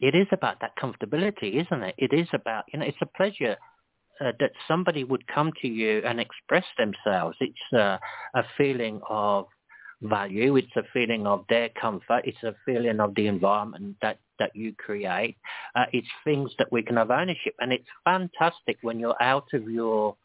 [0.00, 1.94] It is about that comfortability, isn't it?
[1.98, 3.56] It is about, you know, it's a pleasure
[4.20, 7.36] uh, that somebody would come to you and express themselves.
[7.40, 7.98] It's uh,
[8.34, 9.46] a feeling of
[10.02, 10.56] value.
[10.56, 12.22] It's a feeling of their comfort.
[12.24, 15.36] It's a feeling of the environment that, that you create.
[15.74, 17.54] Uh, it's things that we can have ownership.
[17.60, 20.16] And it's fantastic when you're out of your,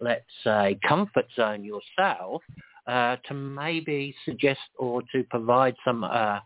[0.00, 2.42] let's say, comfort zone yourself
[2.86, 6.40] uh, to maybe suggest or to provide some uh,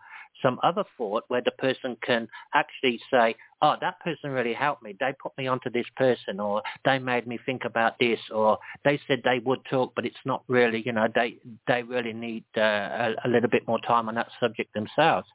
[0.47, 4.94] some other thought where the person can actually say, oh, that person really helped me.
[5.01, 9.01] They put me onto this person or they made me think about this or they
[9.09, 12.61] said they would talk, but it's not really, you know, they, they really need uh,
[12.61, 15.26] a, a little bit more time on that subject themselves.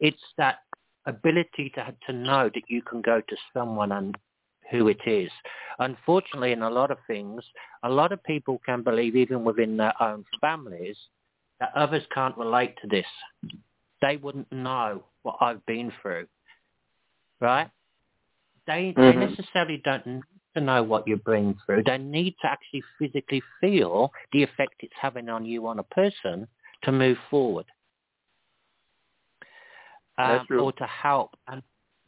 [0.00, 0.60] It's that
[1.06, 4.16] ability to, to know that you can go to someone and
[4.70, 5.30] who it is.
[5.78, 7.42] Unfortunately, in a lot of things,
[7.82, 10.96] a lot of people can believe even within their own families
[11.60, 13.06] that others can't relate to this
[14.04, 16.26] they wouldn't know what I've been through,
[17.40, 17.70] right?
[18.66, 19.18] They, mm-hmm.
[19.18, 20.22] they necessarily don't need
[20.54, 21.84] to know what you're bringing through.
[21.84, 26.46] They need to actually physically feel the effect it's having on you on a person
[26.82, 27.64] to move forward.
[30.18, 31.30] Um, or to help.
[31.48, 31.62] And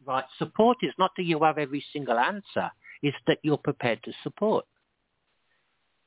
[0.06, 2.70] right, support is not that you have every single answer.
[3.02, 4.64] It's that you're prepared to support.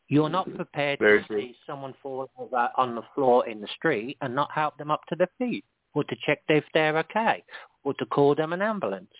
[0.08, 1.42] You're not prepared Very to true.
[1.42, 2.30] see someone fall
[2.78, 6.04] on the floor in the street and not help them up to their feet or
[6.04, 7.44] to check if they're okay,
[7.84, 9.14] or to call them an ambulance,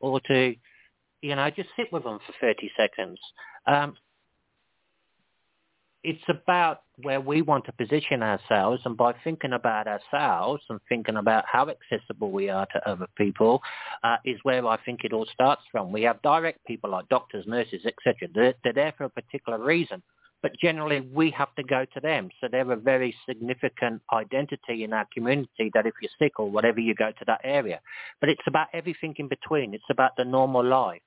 [0.00, 0.54] or to,
[1.22, 3.18] you know, just sit with them for 30 seconds.
[3.66, 3.96] Um,
[6.04, 11.16] it's about where we want to position ourselves, and by thinking about ourselves and thinking
[11.16, 13.60] about how accessible we are to other people,
[14.04, 15.90] uh, is where I think it all starts from.
[15.90, 18.28] We have direct people like doctors, nurses, etc.
[18.32, 20.02] They're, they're there for a particular reason
[20.42, 22.30] but generally we have to go to them.
[22.40, 26.80] So they're a very significant identity in our community that if you're sick or whatever,
[26.80, 27.80] you go to that area.
[28.20, 29.74] But it's about everything in between.
[29.74, 31.02] It's about the normal life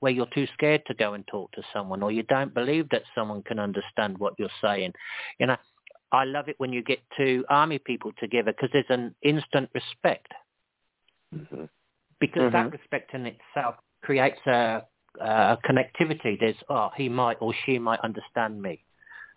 [0.00, 3.02] where you're too scared to go and talk to someone or you don't believe that
[3.14, 4.92] someone can understand what you're saying.
[5.40, 5.56] You know,
[6.12, 10.32] I love it when you get two army people together because there's an instant respect.
[11.34, 11.64] Mm-hmm.
[12.20, 12.52] Because mm-hmm.
[12.52, 14.82] that respect in itself creates a
[15.20, 16.38] uh, connectivity.
[16.38, 18.82] There's oh he might or she might understand me,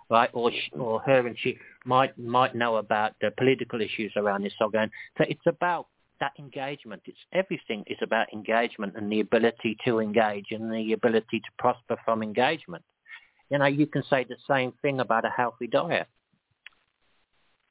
[0.09, 0.29] right?
[0.33, 4.53] Or she, or her and she might might know about the political issues around this
[4.61, 4.91] organ.
[5.17, 5.87] So it's about
[6.19, 7.01] that engagement.
[7.05, 11.97] It's everything is about engagement and the ability to engage and the ability to prosper
[12.05, 12.83] from engagement.
[13.49, 16.07] You know, you can say the same thing about a healthy diet.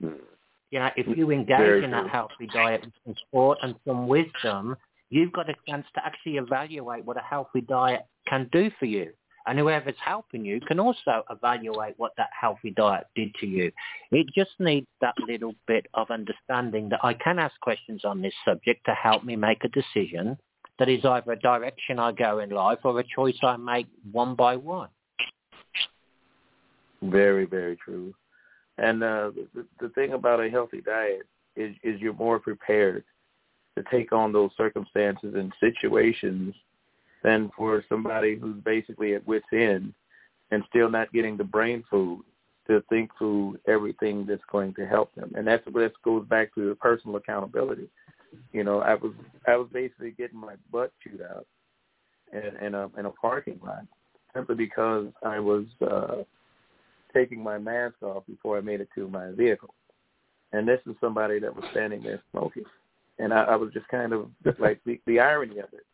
[0.00, 4.06] You know, if you engage Very in that healthy diet with some sport and some
[4.06, 4.76] wisdom,
[5.10, 9.12] you've got a chance to actually evaluate what a healthy diet can do for you.
[9.46, 13.72] And whoever's helping you can also evaluate what that healthy diet did to you.
[14.10, 18.34] It just needs that little bit of understanding that I can ask questions on this
[18.44, 20.36] subject to help me make a decision
[20.78, 24.34] that is either a direction I go in life or a choice I make one
[24.34, 24.90] by one.
[27.02, 28.14] Very, very true.
[28.76, 31.22] And uh, the, the thing about a healthy diet
[31.56, 33.04] is, is you're more prepared
[33.78, 36.54] to take on those circumstances and situations
[37.22, 39.92] than for somebody who's basically at wit's end
[40.50, 42.22] and still not getting the brain food
[42.66, 45.32] to think through everything that's going to help them.
[45.34, 47.88] And that's what goes back to the personal accountability.
[48.52, 49.12] You know, I was
[49.46, 51.46] I was basically getting my butt chewed out
[52.32, 53.86] in, in a in a parking lot
[54.34, 56.16] simply because I was uh
[57.14, 59.74] taking my mask off before I made it to my vehicle.
[60.52, 62.64] And this is somebody that was standing there smoking
[63.18, 65.86] and I, I was just kind of like the, the irony of it.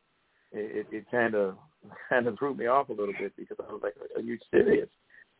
[0.52, 1.56] It, it kind of
[2.08, 4.88] kind of threw me off a little bit because I was like, "Are you serious?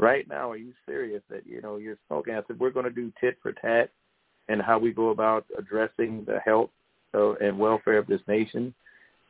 [0.01, 2.91] Right now, are you serious that you know you're smoking?" I said, "We're going to
[2.91, 3.91] do tit for tat,
[4.49, 6.71] and how we go about addressing the health
[7.15, 8.75] uh, and welfare of this nation,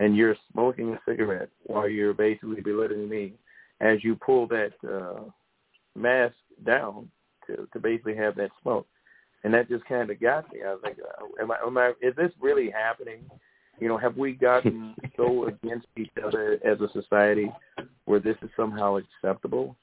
[0.00, 3.34] and you're smoking a cigarette while you're basically belittling me
[3.80, 5.24] as you pull that uh,
[5.94, 6.34] mask
[6.64, 7.10] down
[7.46, 8.86] to to basically have that smoke."
[9.44, 10.60] And that just kind of got me.
[10.66, 13.24] I was like, uh, am I, am I, is this really happening?
[13.78, 17.52] You know, have we gotten so against each other as a society
[18.06, 19.76] where this is somehow acceptable?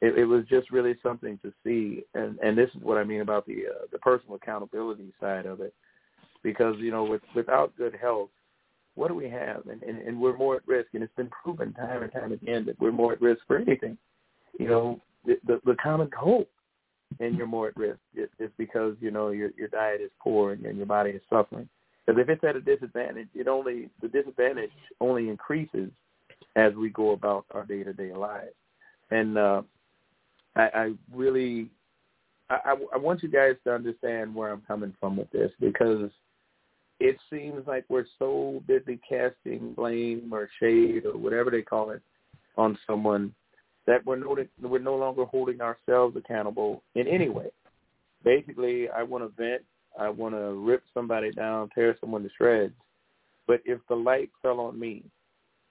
[0.00, 3.20] It, it was just really something to see, and and this is what I mean
[3.20, 5.74] about the uh, the personal accountability side of it,
[6.44, 8.28] because you know, with without good health,
[8.94, 9.66] what do we have?
[9.66, 12.64] And, and and we're more at risk, and it's been proven time and time again
[12.66, 13.98] that we're more at risk for anything.
[14.60, 16.46] You know, the the, the common cold
[17.20, 18.00] and you're more at risk.
[18.14, 21.22] It, it's because you know your your diet is poor and, and your body is
[21.30, 21.68] suffering.
[22.06, 25.90] Because if it's at a disadvantage, it only the disadvantage only increases
[26.56, 28.54] as we go about our day to day lives.
[29.10, 29.62] And uh,
[30.56, 31.70] I, I really,
[32.50, 36.10] I, I want you guys to understand where I'm coming from with this because
[37.00, 42.02] it seems like we're so busy casting blame or shade or whatever they call it
[42.56, 43.32] on someone
[43.88, 47.46] that we're no, we're no longer holding ourselves accountable in any way.
[48.22, 49.62] Basically, I want to vent.
[49.98, 52.74] I want to rip somebody down, tear someone to shreds.
[53.46, 55.04] But if the light fell on me,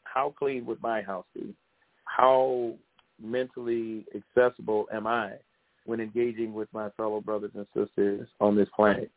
[0.03, 1.53] how clean would my house be?
[2.05, 2.73] How
[3.21, 5.33] mentally accessible am I
[5.85, 9.11] when engaging with my fellow brothers and sisters on this planet?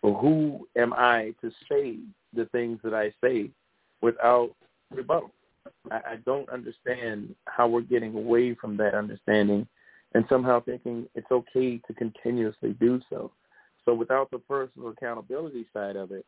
[0.00, 1.98] Or who am I to say
[2.34, 3.50] the things that I say
[4.00, 4.52] without
[4.90, 5.32] rebuttal?
[5.90, 9.66] I, I don't understand how we're getting away from that understanding
[10.14, 13.30] and somehow thinking it's okay to continuously do so.
[13.84, 16.24] So without the personal accountability side of it,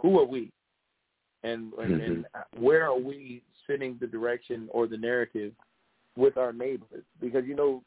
[0.00, 0.50] who are we?
[1.42, 2.12] And, and, mm-hmm.
[2.12, 2.26] and
[2.58, 5.52] where are we setting the direction or the narrative
[6.16, 7.04] with our neighbors?
[7.20, 7.82] Because, you know,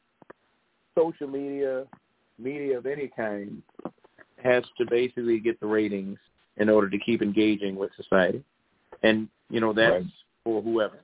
[0.97, 1.85] social media,
[2.39, 3.61] media of any kind,
[4.43, 6.17] has to basically get the ratings
[6.57, 8.43] in order to keep engaging with society.
[9.03, 10.05] And, you know, that's right.
[10.45, 10.99] For whoever.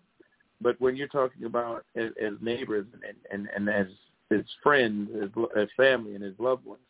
[0.61, 3.87] But when you're talking about as, as neighbors and, and, and as
[4.29, 6.81] his friends, as, his family, and as loved ones,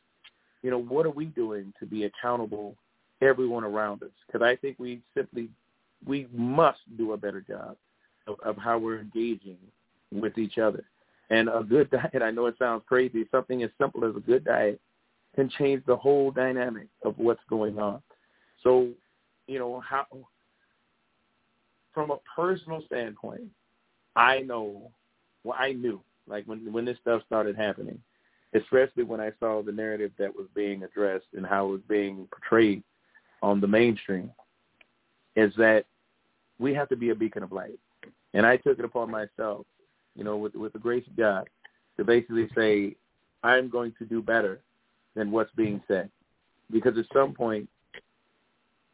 [0.61, 2.75] you know, what are we doing to be accountable
[3.21, 4.09] everyone around us?
[4.27, 5.49] Because I think we simply,
[6.05, 7.77] we must do a better job
[8.27, 9.57] of, of how we're engaging
[10.11, 10.83] with each other.
[11.31, 14.43] And a good diet, I know it sounds crazy, something as simple as a good
[14.43, 14.79] diet
[15.33, 18.01] can change the whole dynamic of what's going on.
[18.63, 18.89] So,
[19.47, 20.05] you know, how
[21.93, 23.43] from a personal standpoint,
[24.15, 24.91] I know,
[25.43, 27.99] well, I knew, like when when this stuff started happening,
[28.53, 32.27] especially when I saw the narrative that was being addressed and how it was being
[32.31, 32.83] portrayed
[33.41, 34.31] on the mainstream,
[35.35, 35.85] is that
[36.59, 37.79] we have to be a beacon of light.
[38.33, 39.65] And I took it upon myself
[40.15, 41.49] you know, with with the grace of God,
[41.97, 42.95] to basically say,
[43.43, 44.59] I'm going to do better
[45.15, 46.09] than what's being said,
[46.71, 47.69] because at some point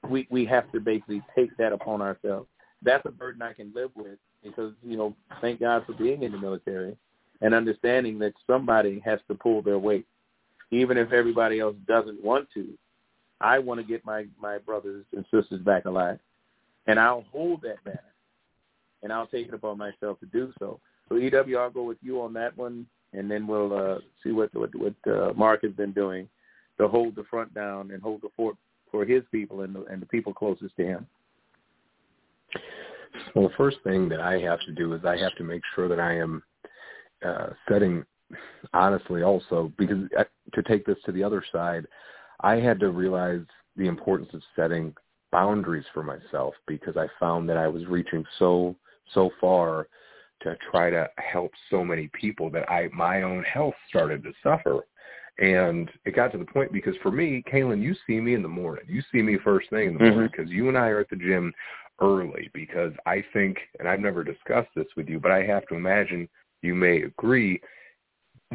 [0.09, 2.47] we we have to basically take that upon ourselves.
[2.83, 6.31] That's a burden I can live with because you know, thank God for being in
[6.31, 6.95] the military
[7.41, 10.05] and understanding that somebody has to pull their weight,
[10.71, 12.67] even if everybody else doesn't want to.
[13.39, 16.19] I want to get my my brothers and sisters back alive,
[16.87, 17.99] and I'll hold that banner,
[19.03, 20.79] and I'll take it upon myself to do so.
[21.09, 24.53] So EW, I'll go with you on that one, and then we'll uh, see what
[24.55, 26.27] what, what uh, Mark has been doing
[26.79, 28.55] to hold the front down and hold the fort
[28.91, 31.07] for his people and the, and the people closest to him.
[33.35, 35.87] Well, the first thing that I have to do is I have to make sure
[35.87, 36.43] that I am
[37.25, 38.03] uh, setting,
[38.73, 41.87] honestly, also because uh, to take this to the other side,
[42.41, 43.45] I had to realize
[43.75, 44.93] the importance of setting
[45.31, 48.75] boundaries for myself because I found that I was reaching so
[49.13, 49.87] so far
[50.41, 54.85] to try to help so many people that I my own health started to suffer.
[55.39, 58.47] And it got to the point because for me, Kaylin, you see me in the
[58.47, 58.85] morning.
[58.87, 60.57] You see me first thing in the morning because mm-hmm.
[60.57, 61.53] you and I are at the gym
[62.01, 65.75] early because I think, and I've never discussed this with you, but I have to
[65.75, 66.29] imagine
[66.61, 67.61] you may agree,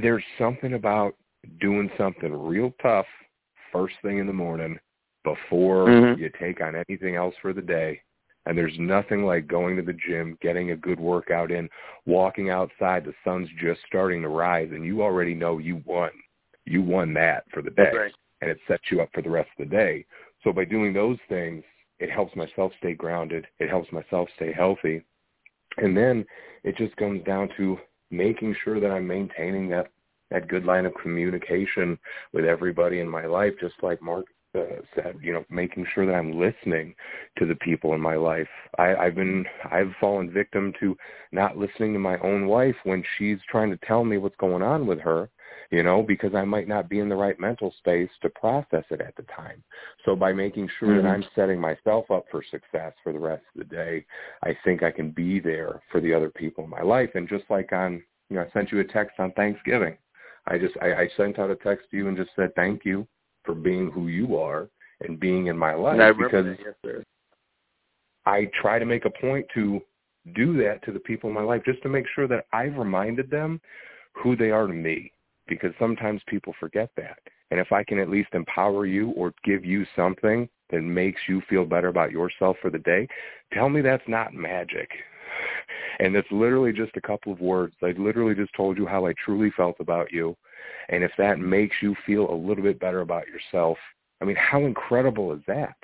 [0.01, 1.15] there's something about
[1.61, 3.07] doing something real tough
[3.73, 4.79] first thing in the morning
[5.25, 6.21] before mm-hmm.
[6.21, 8.01] you take on anything else for the day
[8.47, 11.69] and there's nothing like going to the gym, getting a good workout in,
[12.07, 16.11] walking outside, the sun's just starting to rise, and you already know you won.
[16.65, 18.13] You won that for the day, right.
[18.41, 20.05] and it sets you up for the rest of the day.
[20.43, 21.63] So by doing those things,
[22.03, 23.47] it helps myself stay grounded.
[23.61, 25.05] It helps myself stay healthy.
[25.77, 26.27] And then
[26.65, 27.79] it just comes down to
[28.11, 29.87] making sure that I'm maintaining that
[30.31, 31.99] that good line of communication
[32.33, 34.25] with everybody in my life, just like Mark
[34.59, 36.95] uh, said, you know, making sure that I'm listening
[37.39, 38.49] to the people in my life.
[38.79, 40.97] I, I've been, I've fallen victim to
[41.33, 44.87] not listening to my own wife when she's trying to tell me what's going on
[44.87, 45.29] with her,
[45.73, 49.01] you know, because I might not be in the right mental space to process it
[49.01, 49.65] at the time.
[50.05, 51.07] So by making sure mm-hmm.
[51.07, 54.05] that I'm setting myself up for success for the rest of the day,
[54.45, 57.09] I think I can be there for the other people in my life.
[57.15, 59.97] And just like on, you know, I sent you a text on Thanksgiving.
[60.47, 63.09] I just I, I sent out a text to you and just said thank you
[63.43, 64.69] for being who you are
[65.01, 66.97] and being in my life because that, yes,
[68.27, 69.81] I try to make a point to
[70.35, 73.31] do that to the people in my life just to make sure that I've reminded
[73.31, 73.59] them
[74.13, 75.11] who they are to me
[75.47, 77.19] because sometimes people forget that.
[77.51, 81.43] And if I can at least empower you or give you something that makes you
[81.51, 83.07] feel better about yourself for the day,
[83.53, 84.91] tell me that's not magic.
[86.01, 87.75] And it's literally just a couple of words.
[87.83, 90.37] I literally just told you how I truly felt about you
[90.89, 93.79] and if that makes you feel a little bit better about yourself,
[94.21, 95.77] I mean, how incredible is that?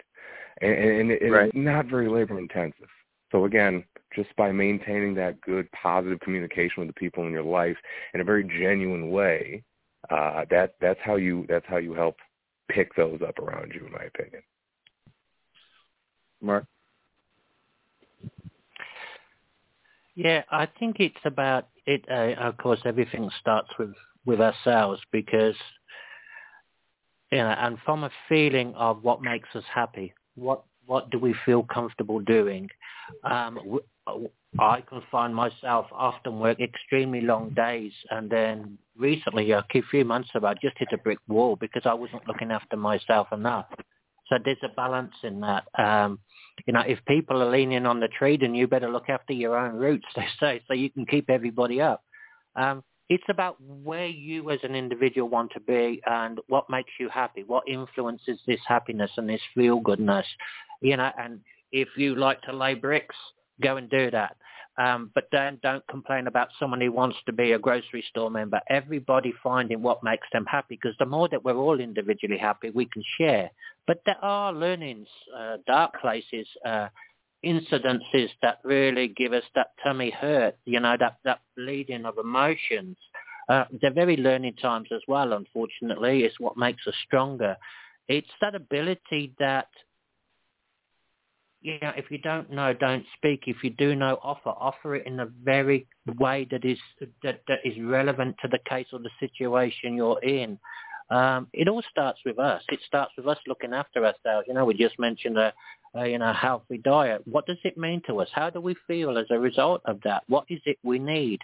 [0.60, 1.46] And, and, and right.
[1.46, 2.88] it's not very labor intensive.
[3.30, 3.84] So again,
[4.18, 7.76] just by maintaining that good, positive communication with the people in your life
[8.14, 9.62] in a very genuine way,
[10.10, 12.16] uh, that that's how you that's how you help
[12.68, 14.42] pick those up around you, in my opinion.
[16.40, 16.66] Mark?
[20.16, 22.04] Yeah, I think it's about it.
[22.10, 23.94] Uh, of course, everything starts with
[24.26, 25.54] with ourselves because
[27.30, 30.12] you know, and from a feeling of what makes us happy.
[30.34, 32.68] What what do we feel comfortable doing?
[33.22, 33.78] Um,
[34.58, 40.30] I can find myself often work extremely long days, and then recently, a few months
[40.34, 43.66] ago, I just hit a brick wall because I wasn't looking after myself enough.
[44.28, 45.64] So there's a balance in that.
[45.78, 46.18] Um,
[46.66, 49.56] you know, if people are leaning on the tree, then you better look after your
[49.56, 52.02] own roots, they say, so you can keep everybody up.
[52.56, 57.08] Um, it's about where you as an individual want to be and what makes you
[57.08, 60.26] happy, what influences this happiness and this feel-goodness.
[60.82, 61.40] You know, and
[61.72, 63.16] if you like to lay bricks,
[63.60, 64.36] go and do that.
[64.78, 68.60] Um, but then don't complain about someone who wants to be a grocery store member.
[68.68, 72.86] Everybody finding what makes them happy because the more that we're all individually happy, we
[72.86, 73.50] can share.
[73.88, 76.88] But there are learnings, uh, dark places, uh,
[77.44, 82.96] incidences that really give us that tummy hurt, you know, that, that bleeding of emotions.
[83.48, 86.22] Uh, they're very learning times as well, unfortunately.
[86.22, 87.56] It's what makes us stronger.
[88.06, 89.68] It's that ability that
[91.60, 93.44] you know, if you don't know, don't speak.
[93.46, 94.50] If you do know, offer.
[94.50, 95.86] Offer it in the very
[96.18, 96.78] way that is
[97.22, 100.58] that, that is relevant to the case or the situation you're in.
[101.10, 102.62] Um, it all starts with us.
[102.68, 104.46] It starts with us looking after ourselves.
[104.46, 105.52] You know, we just mentioned a,
[105.94, 107.22] a you know healthy diet.
[107.24, 108.28] What does it mean to us?
[108.32, 110.22] How do we feel as a result of that?
[110.28, 111.40] What is it we need?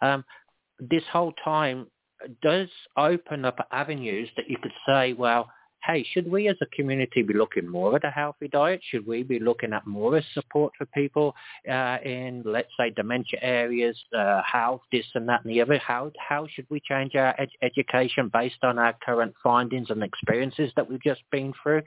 [0.00, 0.24] Um,
[0.80, 1.88] this whole time
[2.42, 5.50] does open up avenues that you could say, well,
[5.84, 8.80] hey, should we as a community be looking more at a healthy diet?
[8.90, 11.34] Should we be looking at more as support for people
[11.70, 15.78] uh, in, let's say, dementia areas, uh, health, this and that and the other?
[15.78, 20.72] How, how should we change our ed- education based on our current findings and experiences
[20.76, 21.82] that we've just been through?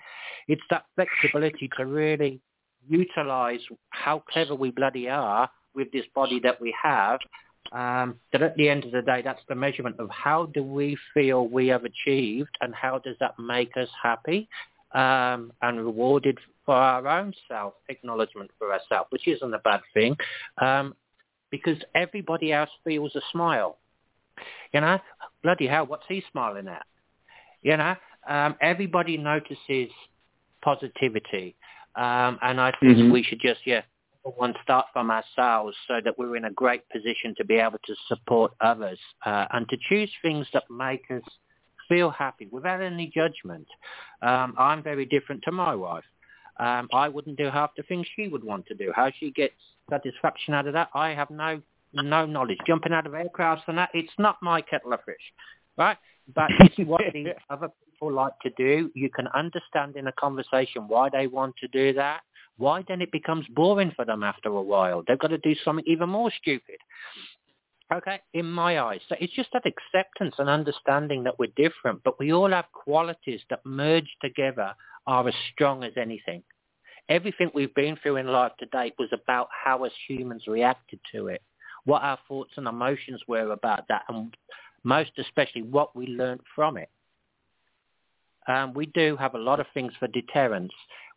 [0.48, 2.42] It's that flexibility to really
[2.88, 7.20] utilize how clever we bloody are with this body that we have
[7.72, 10.98] um, that at the end of the day, that's the measurement of how do we
[11.14, 14.50] feel we have achieved and how does that make us happy
[14.94, 20.16] um, and rewarded for our own self, acknowledgement for ourselves, which isn't a bad thing
[20.62, 20.96] um,
[21.50, 23.78] because everybody else feels a smile.
[24.74, 25.00] You know,
[25.44, 26.86] bloody hell, what's he smiling at?
[27.62, 27.96] You know,
[28.28, 29.90] um, everybody notices
[30.62, 31.56] positivity.
[31.96, 33.12] Um, and I think mm-hmm.
[33.12, 33.82] we should just, yeah,
[34.24, 37.96] one start from ourselves so that we're in a great position to be able to
[38.08, 41.24] support others uh, and to choose things that make us
[41.90, 43.68] feel happy without any judgment.
[44.22, 46.04] Um, I'm very different to my wife.
[46.60, 48.92] Um, I wouldn't do half the things she would want to do.
[48.96, 49.56] How she gets
[49.90, 51.62] satisfaction out of that, I have no
[51.94, 52.60] no knowledge.
[52.66, 55.16] Jumping out of aircrafts and that, it's not my kettle of fish,
[55.78, 55.98] right?
[56.34, 58.90] But it's what the other people like to do.
[58.94, 62.22] You can understand in a conversation why they want to do that
[62.58, 65.04] why then it becomes boring for them after a while.
[65.08, 66.78] They've got to do something even more stupid.
[67.94, 69.02] Okay, in my eyes.
[69.10, 73.42] So it's just that acceptance and understanding that we're different, but we all have qualities
[73.50, 74.74] that merge together
[75.08, 76.44] are as strong as anything.
[77.10, 81.28] Everything we've been through in life to date was about how as humans reacted to
[81.28, 81.42] it,
[81.84, 84.34] what our thoughts and emotions were about that, and
[84.84, 86.90] most especially what we learned from it.
[88.48, 90.72] Um, we do have a lot of things for deterrence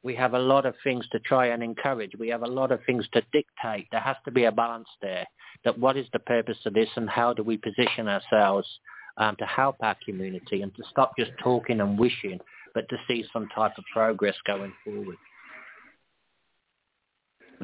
[0.05, 2.13] we have a lot of things to try and encourage.
[2.19, 3.89] We have a lot of things to dictate.
[3.91, 5.27] There has to be a balance there.
[5.65, 8.69] That what is the purpose of this and how do we position ourselves
[9.17, 12.39] um, to help our community and to stop just talking and wishing,
[12.75, 15.17] but to see some type of progress going forward.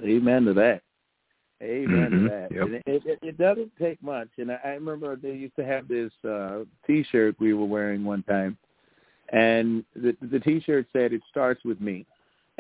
[0.03, 0.81] Amen to that.
[1.63, 2.25] Amen mm-hmm.
[2.25, 2.53] to that.
[2.53, 2.83] Yep.
[2.87, 4.29] It, it, it doesn't take much.
[4.39, 8.23] And I, I remember they used to have this uh, T-shirt we were wearing one
[8.23, 8.57] time,
[9.31, 12.07] and the, the T-shirt said, "It starts with me."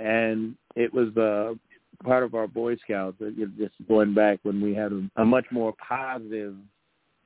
[0.01, 1.55] And it was uh,
[2.05, 3.16] part of our Boy Scouts.
[3.20, 6.55] Uh, just going back when we had a, a much more positive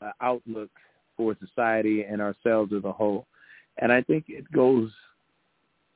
[0.02, 0.70] uh, outlook
[1.16, 3.26] for society and ourselves as a whole.
[3.78, 4.90] And I think it goes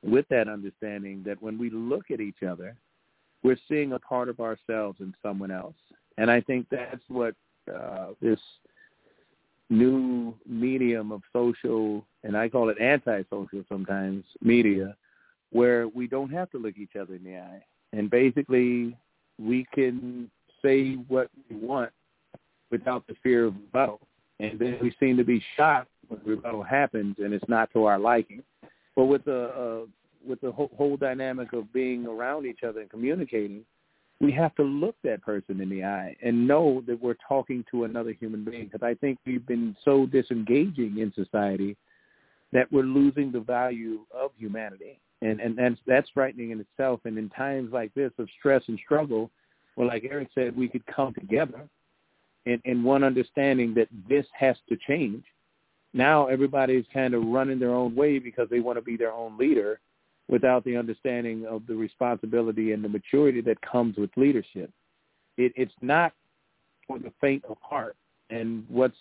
[0.03, 2.75] with that understanding that when we look at each other,
[3.43, 5.75] we're seeing a part of ourselves in someone else.
[6.17, 7.35] And I think that's what
[7.73, 8.39] uh, this
[9.69, 14.95] new medium of social, and I call it antisocial sometimes, media,
[15.51, 17.63] where we don't have to look each other in the eye.
[17.93, 18.95] And basically,
[19.39, 20.29] we can
[20.61, 21.91] say what we want
[22.71, 24.01] without the fear of rebuttal.
[24.39, 27.99] And then we seem to be shocked when rebuttal happens and it's not to our
[27.99, 28.43] liking.
[28.95, 29.85] But with the uh,
[30.27, 33.63] with the whole, whole dynamic of being around each other and communicating,
[34.19, 37.85] we have to look that person in the eye and know that we're talking to
[37.85, 38.65] another human being.
[38.65, 41.77] Because I think we've been so disengaging in society
[42.51, 47.01] that we're losing the value of humanity and and that's that's frightening in itself.
[47.05, 49.29] And in times like this of stress and struggle,
[49.75, 51.67] well, like Eric said, we could come together
[52.45, 55.23] in, in one understanding that this has to change.
[55.93, 59.37] Now everybody's kind of running their own way because they want to be their own
[59.37, 59.79] leader
[60.27, 64.69] without the understanding of the responsibility and the maturity that comes with leadership.
[65.37, 66.13] It, it's not
[66.87, 67.95] for the faint of heart.
[68.29, 68.97] And what's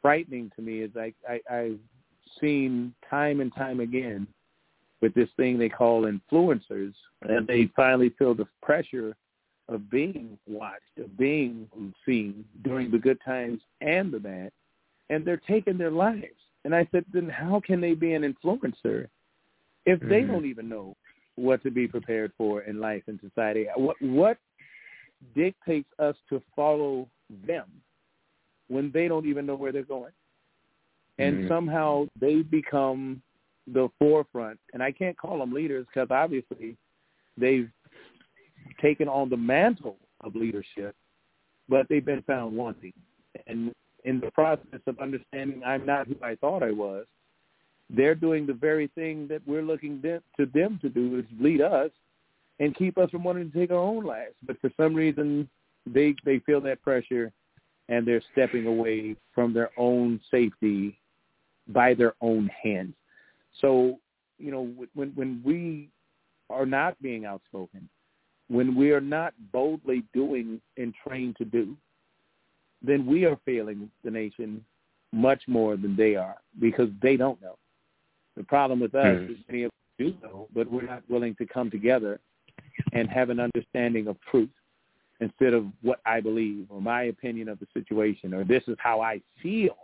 [0.00, 1.78] frightening to me is I, I, I've
[2.40, 4.26] seen time and time again
[5.02, 9.16] with this thing they call influencers, and they finally feel the pressure
[9.68, 11.68] of being watched, of being
[12.06, 14.52] seen during the good times and the bad,
[15.10, 16.38] and they're taking their lives.
[16.64, 19.08] And I said, then how can they be an influencer
[19.84, 20.28] if they Mhm.
[20.28, 20.96] don't even know
[21.34, 23.66] what to be prepared for in life and society?
[23.74, 24.38] What what
[25.34, 27.08] dictates us to follow
[27.46, 27.68] them
[28.68, 30.12] when they don't even know where they're going?
[31.18, 31.48] And Mhm.
[31.48, 33.22] somehow they become
[33.66, 34.58] the forefront.
[34.72, 36.76] And I can't call them leaders because obviously
[37.36, 37.70] they've
[38.80, 40.94] taken on the mantle of leadership,
[41.68, 42.92] but they've been found wanting.
[43.46, 43.72] And
[44.04, 47.06] in the process of understanding I'm not who I thought I was,
[47.90, 51.90] they're doing the very thing that we're looking to them to do is lead us
[52.58, 54.34] and keep us from wanting to take our own lives.
[54.46, 55.48] But for some reason,
[55.86, 57.32] they they feel that pressure,
[57.88, 60.98] and they're stepping away from their own safety
[61.68, 62.94] by their own hands.
[63.60, 63.98] So
[64.38, 65.88] you know when when we
[66.50, 67.88] are not being outspoken,
[68.48, 71.76] when we are not boldly doing and trained to do,
[72.82, 74.64] then we are failing the nation
[75.12, 77.56] much more than they are because they don't know.
[78.36, 79.30] The problem with us Mhm.
[79.30, 82.20] is many of us do know, but we're not willing to come together
[82.92, 84.50] and have an understanding of truth
[85.20, 89.00] instead of what I believe or my opinion of the situation or this is how
[89.00, 89.76] I feel.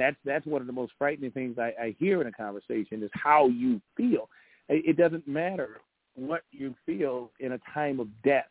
[0.00, 3.10] That's that's one of the most frightening things I, I hear in a conversation is
[3.12, 4.30] how you feel.
[4.70, 5.82] It, it doesn't matter
[6.14, 8.48] what you feel in a time of death.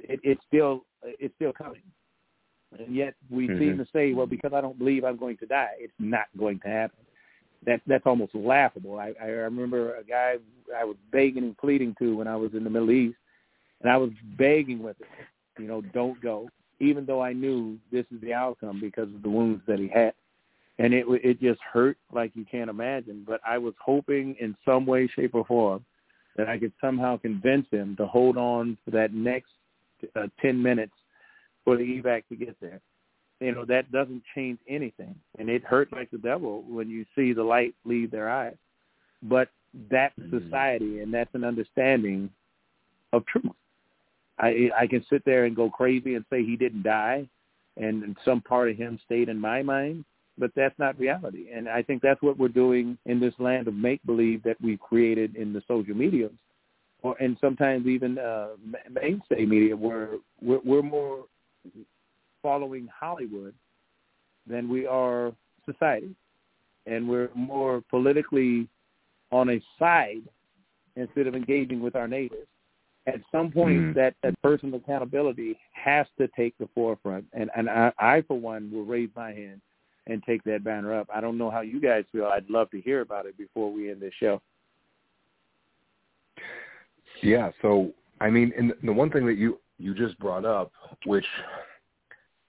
[0.00, 1.82] It, it's still it's still coming.
[2.76, 3.78] And yet we seem Mhm.
[3.78, 6.68] to say, well, because I don't believe I'm going to die, it's not going to
[6.68, 7.04] happen.
[7.64, 8.98] That that's almost laughable.
[8.98, 10.38] I, I remember a guy
[10.76, 13.16] I was begging and pleading to when I was in the Middle East,
[13.80, 15.06] and I was begging with him,
[15.60, 16.48] you know, don't go,
[16.80, 20.14] even though I knew this is the outcome because of the wounds that he had,
[20.78, 23.24] and it it just hurt like you can't imagine.
[23.26, 25.84] But I was hoping in some way, shape, or form
[26.36, 29.52] that I could somehow convince him to hold on for that next
[30.16, 30.94] uh, ten minutes
[31.64, 32.80] for the evac to get there.
[33.40, 37.32] You know that doesn't change anything, and it hurt like the devil when you see
[37.32, 38.56] the light leave their eyes.
[39.22, 39.48] But
[39.90, 42.30] that's society, and that's an understanding
[43.12, 43.52] of truth.
[44.38, 47.28] I I can sit there and go crazy and say he didn't die,
[47.76, 50.04] and some part of him stayed in my mind,
[50.38, 51.46] but that's not reality.
[51.54, 54.80] And I think that's what we're doing in this land of make believe that we've
[54.80, 56.28] created in the social media,
[57.02, 58.48] or and sometimes even uh,
[58.90, 60.10] mainstay media, where
[60.42, 61.24] we're, we're more
[62.42, 63.54] following Hollywood
[64.46, 65.32] than we are
[65.64, 66.14] society,
[66.86, 68.68] and we're more politically
[69.32, 70.22] on a side
[70.96, 72.46] instead of engaging with our neighbors.
[73.06, 73.94] At some point, Mm.
[73.94, 78.70] that, that personal accountability has to take the forefront, and and I, I for one
[78.72, 79.60] will raise my hand
[80.06, 81.08] and take that banner up.
[81.14, 82.26] I don't know how you guys feel.
[82.26, 84.40] I'd love to hear about it before we end this show.
[87.22, 87.50] Yeah.
[87.62, 90.72] So I mean, and the one thing that you you just brought up,
[91.06, 91.26] which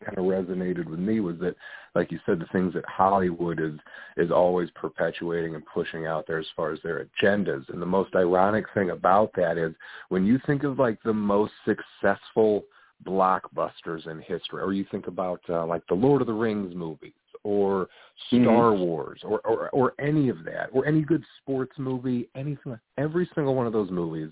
[0.03, 1.55] kind of resonated with me, was that,
[1.95, 3.79] like you said, the things that Hollywood is
[4.17, 7.67] is always perpetuating and pushing out there as far as their agendas.
[7.69, 9.73] And the most ironic thing about that is
[10.09, 12.65] when you think of like the most successful
[13.05, 17.13] blockbusters in history, or you think about uh, like the Lord of the Rings movies
[17.45, 17.87] or
[18.27, 22.77] Star Wars or, or or any of that or any good sports movie, anything.
[22.97, 24.31] Every single one of those movies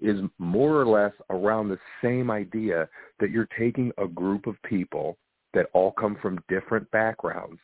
[0.00, 2.88] is more or less around the same idea
[3.20, 5.18] that you're taking a group of people
[5.52, 7.60] that all come from different backgrounds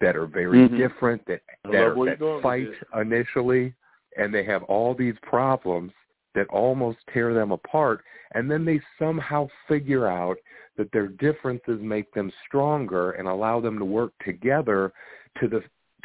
[0.00, 0.76] that are very Mhm.
[0.78, 3.74] different that that, are, that fight initially
[4.16, 5.92] and they have all these problems
[6.34, 10.38] that almost tear them apart and then they somehow figure out
[10.78, 14.92] that their differences make them stronger and allow them to work together
[15.40, 15.60] to the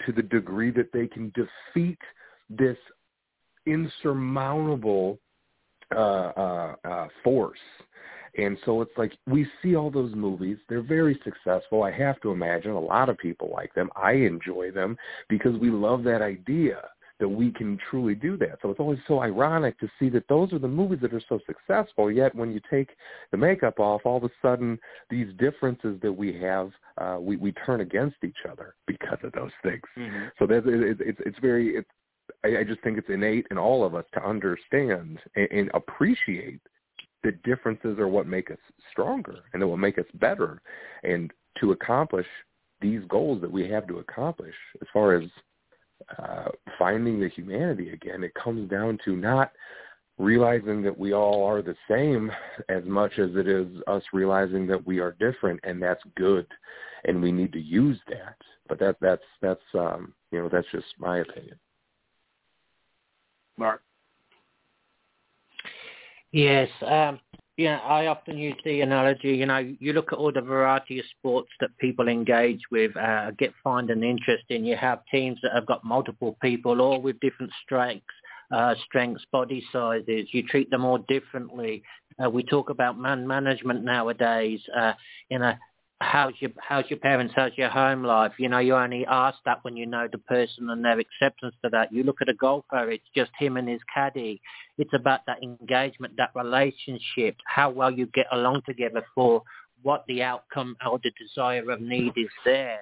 [0.06, 2.00] to the degree that they can defeat
[2.50, 2.78] this
[3.66, 5.20] insurmountable
[5.96, 7.60] uh, uh, uh, force.
[8.36, 10.58] And so it's like we see all those movies.
[10.68, 11.84] They're very successful.
[11.84, 13.90] I have to imagine a lot of people like them.
[13.96, 14.98] I enjoy them
[15.30, 16.82] because we love that idea
[17.24, 18.60] that we can truly do that.
[18.62, 21.40] So it's always so ironic to see that those are the movies that are so
[21.46, 22.12] successful.
[22.12, 22.90] Yet when you take
[23.32, 24.78] the makeup off, all of a sudden
[25.10, 29.52] these differences that we have, uh, we we turn against each other because of those
[29.64, 29.84] things.
[30.38, 31.90] So that's it, it's it's very it's
[32.44, 36.60] I, I just think it's innate in all of us to understand and, and appreciate
[37.24, 38.58] the differences are what make us
[38.92, 40.62] stronger and that will make us better.
[41.04, 42.28] And to accomplish
[42.82, 45.24] these goals that we have to accomplish as far as
[46.18, 49.52] uh, finding the humanity again, it comes down to not
[50.18, 52.32] realizing that we all are the same
[52.70, 56.46] as much as it is us realizing that we are different and that's good
[57.06, 58.36] and we need to use that.
[58.68, 61.60] But that that's that's um you know that's just my opinion.
[63.58, 63.82] Mark?
[66.32, 67.20] Yes um
[67.58, 71.06] know, I often use the analogy, you know, you look at all the variety of
[71.18, 74.66] sports that people engage with, uh, get find an interest in.
[74.66, 78.06] You have teams that have got multiple people, all with different strengths,
[78.52, 80.28] uh, strengths, body sizes.
[80.32, 81.84] You treat them all differently.
[82.24, 84.60] Uh, we talk about man management nowadays.
[84.76, 84.94] Uh,
[85.30, 85.54] you know,
[86.02, 88.34] how's your how's your parents, how's your home life?
[88.38, 91.70] You know, you only ask that when you know the person and their acceptance to
[91.72, 91.92] that.
[91.92, 94.42] You look at a golfer, it's just him and his caddy.
[94.78, 99.44] It's about that engagement, that relationship, how well you get along together for
[99.82, 102.80] what the outcome or the desire of need is there.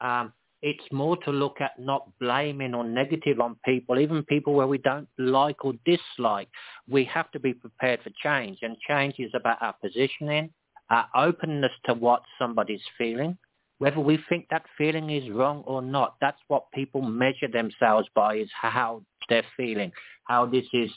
[0.00, 0.32] Um,
[0.62, 4.78] it's more to look at not blaming or negative on people, even people where we
[4.78, 6.48] don't like or dislike.
[6.88, 10.50] We have to be prepared for change, and change is about our positioning,
[10.90, 13.36] our openness to what somebody's feeling,
[13.78, 16.16] whether we think that feeling is wrong or not.
[16.20, 19.92] That's what people measure themselves by is how they're feeling,
[20.24, 20.90] how this is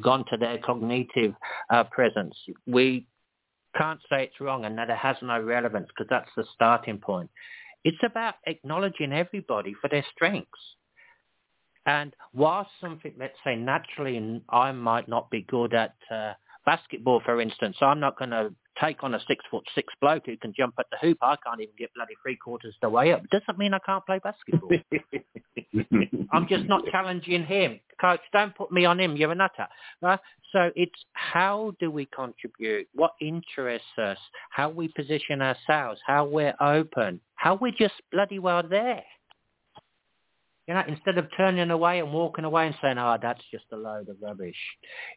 [0.00, 1.34] gone to their cognitive
[1.70, 2.36] uh, presence.
[2.66, 3.06] We
[3.76, 7.30] can't say it's wrong and that it has no relevance because that's the starting point.
[7.84, 10.60] It's about acknowledging everybody for their strengths.
[11.86, 16.34] And while something, let's say naturally, I might not be good at uh,
[16.66, 20.36] basketball, for instance, I'm not going to take on a six foot six bloke who
[20.36, 21.18] can jump at the hoop.
[21.22, 23.22] I can't even get bloody three quarters the way up.
[23.30, 24.70] Doesn't mean I can't play basketball.
[26.32, 27.80] I'm just not challenging him.
[28.00, 29.16] Coach, don't put me on him.
[29.16, 29.66] You're a nutter.
[30.00, 30.18] Right?
[30.52, 32.88] So it's how do we contribute?
[32.94, 34.18] What interests us?
[34.50, 36.00] How we position ourselves?
[36.06, 37.20] How we're open?
[37.34, 39.04] How we're just bloody well there.
[40.66, 43.76] You know, instead of turning away and walking away and saying, "Oh, that's just a
[43.76, 44.54] load of rubbish,"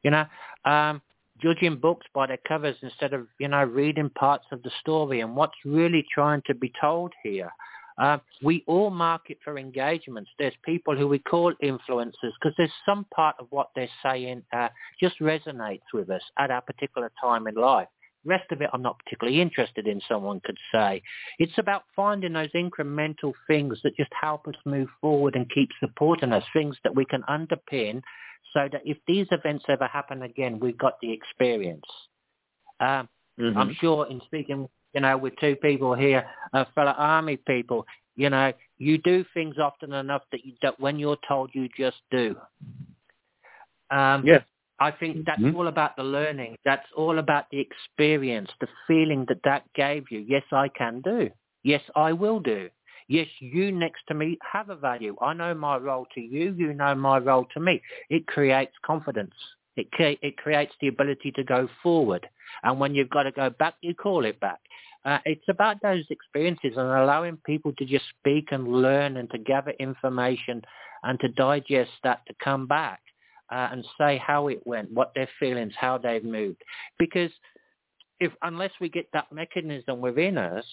[0.02, 0.26] you know,
[0.66, 1.00] um,
[1.44, 5.36] judging books by their covers instead of you know reading parts of the story and
[5.36, 7.52] what's really trying to be told here.
[8.00, 10.32] Uh, we all market for engagements.
[10.40, 14.70] There's people who we call influencers because there's some part of what they're saying uh,
[15.00, 17.88] just resonates with us at our particular time in life.
[18.26, 21.04] Rest of it I'm not particularly interested in, someone could say.
[21.40, 26.32] It's about finding those incremental things that just help us move forward and keep supporting
[26.32, 28.02] us, things that we can underpin
[28.54, 31.86] so that if these events ever happen again, we've got the experience.
[32.80, 33.58] Um, mm-hmm.
[33.58, 37.86] I'm sure in speaking, you know, with two people here, uh, fellow army people,
[38.16, 41.98] you know, you do things often enough that, you, that when you're told, you just
[42.12, 42.36] do.
[43.90, 44.44] Um, yes.
[44.80, 45.56] I think that's mm-hmm.
[45.56, 46.58] all about the learning.
[46.66, 50.20] That's all about the experience, the feeling that that gave you.
[50.28, 51.30] Yes, I can do.
[51.64, 52.70] Yes, I will do.
[53.08, 55.16] Yes, you next to me have a value.
[55.22, 56.54] I know my role to you.
[56.58, 57.82] You know my role to me.
[58.10, 59.34] It creates confidence.
[59.76, 62.28] It, it creates the ability to go forward.
[62.64, 64.60] And when you've got to go back, you call it back.
[65.06, 69.38] Uh, it's about those experiences and allowing people to just speak and learn and to
[69.38, 70.62] gather information
[71.04, 73.02] and to digest that to come back
[73.52, 76.62] uh, and say how it went, what their feelings, how they've moved.
[76.98, 77.32] Because
[78.20, 80.66] if unless we get that mechanism within us,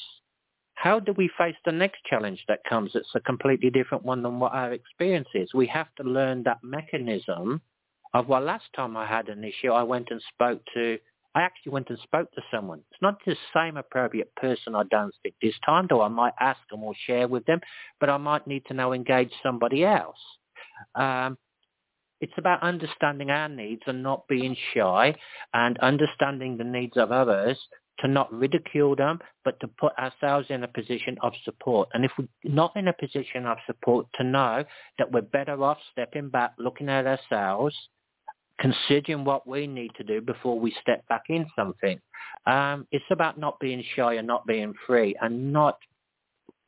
[0.80, 4.40] how do we face the next challenge that comes It's a completely different one than
[4.40, 5.52] what our experience is?
[5.52, 7.60] We have to learn that mechanism
[8.14, 10.98] of, well, last time I had an issue, I went and spoke to,
[11.34, 12.78] I actually went and spoke to someone.
[12.90, 16.60] It's not the same appropriate person, I don't think, this time, though I might ask
[16.70, 17.60] them or share with them,
[18.00, 20.16] but I might need to now engage somebody else.
[20.94, 21.36] Um,
[22.22, 25.14] it's about understanding our needs and not being shy
[25.52, 27.58] and understanding the needs of others
[28.00, 31.88] to not ridicule them, but to put ourselves in a position of support.
[31.92, 34.64] And if we're not in a position of support, to know
[34.98, 37.74] that we're better off stepping back, looking at ourselves,
[38.60, 41.98] considering what we need to do before we step back in something.
[42.46, 45.78] Um, it's about not being shy and not being free and not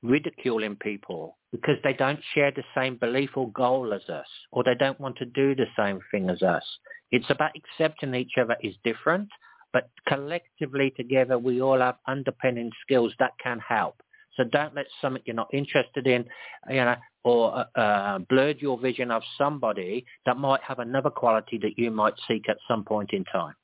[0.02, 4.74] ridiculing people because they don't share the same belief or goal as us or they
[4.74, 6.64] don't want to do the same thing as us.
[7.10, 9.28] It's about accepting each other is different
[9.72, 14.02] but collectively together we all have underpinning skills that can help.
[14.36, 16.24] So don't let something you're not interested in,
[16.68, 21.78] you know, or uh, blurred your vision of somebody that might have another quality that
[21.78, 23.54] you might seek at some point in time.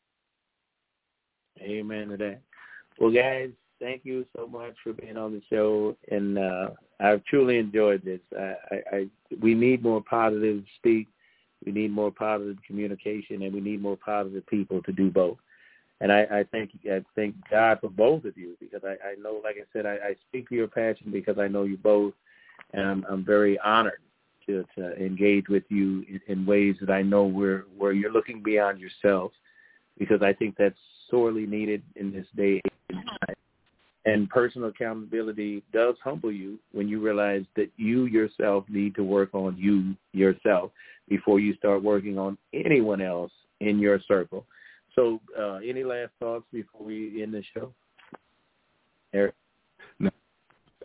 [1.61, 2.41] Amen to that.
[3.01, 3.51] Well, guys,
[3.81, 6.69] thank you so much for being on the show, and uh,
[7.01, 8.21] I've truly enjoyed this.
[8.39, 9.09] I, I, I
[9.41, 11.09] we need more positive speak
[11.65, 15.39] We need more positive communication, and we need more positive people to do both.
[16.01, 19.41] And I, I thank I thank God for both of you because I, I know,
[19.43, 22.15] like I said, I, I speak to your passion because I know you both,
[22.73, 24.01] and I'm, I'm very honored
[24.47, 28.43] to, to engage with you in, in ways that I know where where you're looking
[28.43, 29.33] beyond yourself,
[29.99, 30.79] because I think that's
[31.11, 33.35] sorely needed in this day and time.
[34.05, 39.35] And personal accountability does humble you when you realize that you yourself need to work
[39.35, 40.71] on you yourself
[41.09, 44.47] before you start working on anyone else in your circle.
[44.95, 47.73] So, uh, any last thoughts before we end the show?
[49.13, 49.35] Eric?
[49.99, 50.11] No,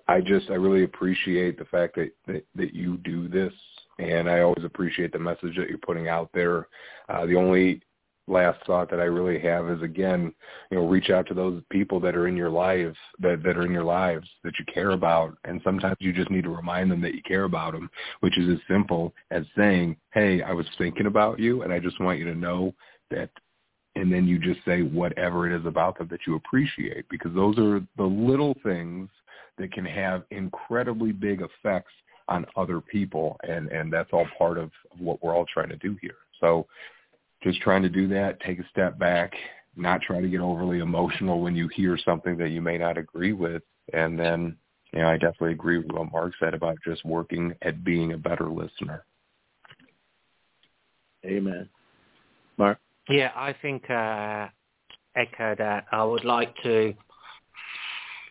[0.07, 3.53] I just I really appreciate the fact that, that that you do this,
[3.99, 6.67] and I always appreciate the message that you're putting out there.
[7.09, 7.81] Uh, the only
[8.27, 10.33] last thought that I really have is again,
[10.71, 13.65] you know, reach out to those people that are in your lives that that are
[13.65, 17.01] in your lives that you care about, and sometimes you just need to remind them
[17.01, 17.89] that you care about them,
[18.21, 21.99] which is as simple as saying, "Hey, I was thinking about you, and I just
[21.99, 22.73] want you to know
[23.09, 23.29] that."
[23.95, 27.57] And then you just say whatever it is about them that you appreciate, because those
[27.59, 29.09] are the little things
[29.57, 31.91] that can have incredibly big effects
[32.27, 35.97] on other people, and and that's all part of, what we're all trying to do
[36.01, 36.15] here.
[36.39, 36.65] So
[37.43, 39.33] just trying to do that, take a step back,
[39.75, 43.33] not try to get overly emotional when you hear something that you may not agree
[43.33, 43.61] with.
[43.91, 44.55] And then,
[44.93, 48.17] you know, I definitely agree with what Mark said about just working at being a
[48.17, 49.03] better listener.
[51.25, 51.69] Amen.
[52.57, 52.79] Mark?
[53.09, 54.47] Yeah, I think uh,
[55.15, 55.85] echo that.
[55.91, 56.93] I would like to,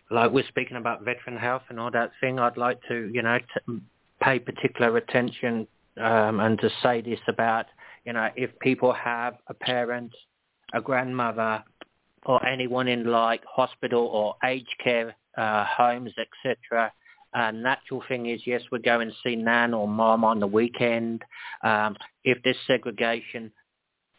[0.09, 3.37] like we're speaking about veteran health and all that thing, I'd like to, you know,
[3.39, 3.81] to
[4.21, 5.67] pay particular attention
[5.97, 7.65] um, and to say this about
[8.05, 10.11] you know, if people have a parent,
[10.73, 11.63] a grandmother,
[12.25, 16.91] or anyone in like hospital or aged care uh, homes, etc.
[17.33, 21.23] Uh, natural thing is, yes, we're going to see nan or mom on the weekend.
[21.63, 23.51] Um, if there's segregation,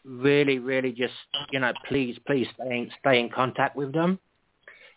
[0.04, 1.14] really, really just,
[1.50, 4.18] you know, please, please stay in, stay in contact with them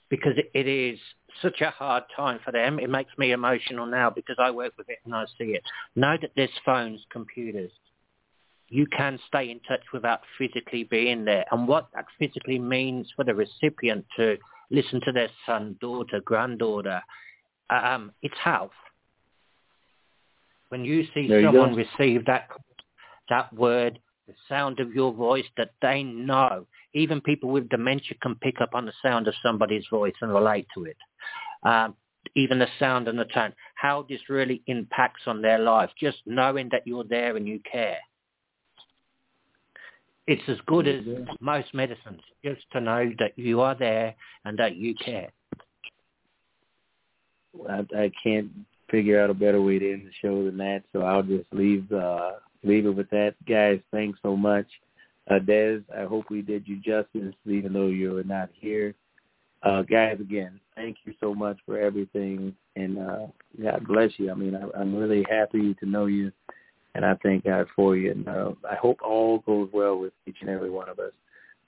[0.09, 0.99] because it, it is
[1.41, 2.79] such a hard time for them.
[2.79, 5.63] It makes me emotional now because I work with it and I see it.
[5.95, 7.71] Know that there's phones, computers,
[8.69, 11.45] you can stay in touch without physically being there.
[11.51, 14.37] And what that physically means for the recipient to
[14.69, 17.01] listen to their son, daughter, granddaughter,
[17.69, 18.71] um, it's health.
[20.69, 22.49] When you see there someone you receive that
[23.29, 28.35] that word, the sound of your voice that they know, even people with dementia can
[28.35, 30.97] pick up on the sound of somebody's voice and relate to it.
[31.63, 31.95] Um,
[32.35, 36.67] even the sound and the tone, how this really impacts on their life, just knowing
[36.71, 37.97] that you're there and you care.
[40.27, 41.03] It's as good as
[41.39, 44.13] most medicines, just to know that you are there
[44.43, 45.31] and that you care.
[47.69, 48.51] I, I can't
[48.91, 51.89] figure out a better way to end the show than that, so I'll just leave
[51.93, 52.31] uh,
[52.63, 53.35] leave it with that.
[53.47, 54.67] Guys, thanks so much.
[55.29, 58.95] Uh, Des, I hope we did you justice, even though you're not here.
[59.63, 63.27] Uh, guys, again, thank you so much for everything, and uh,
[63.61, 64.31] God bless you.
[64.31, 66.31] I mean, I, I'm really happy to know you
[66.97, 68.11] and I thank God for you.
[68.11, 71.11] And uh, I hope all goes well with each and every one of us,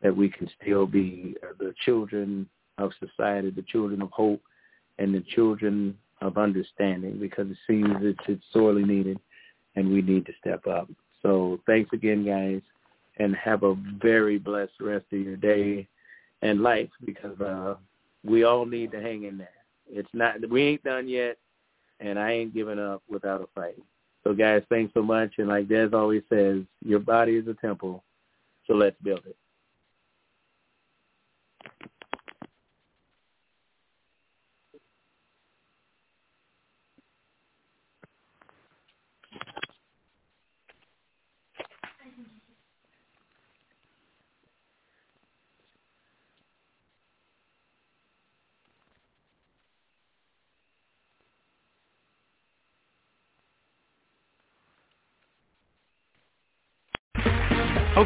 [0.01, 4.41] that we can still be the children of society, the children of hope,
[4.97, 9.19] and the children of understanding, because it seems it's, it's sorely needed,
[9.75, 10.89] and we need to step up.
[11.21, 12.61] So thanks again, guys,
[13.17, 15.87] and have a very blessed rest of your day
[16.41, 17.75] and life, because uh,
[18.23, 19.49] we all need to hang in there.
[19.91, 21.37] It's not we ain't done yet,
[21.99, 23.77] and I ain't giving up without a fight.
[24.23, 25.33] So guys, thanks so much.
[25.37, 28.03] And like Des always says, your body is a temple,
[28.67, 29.35] so let's build it.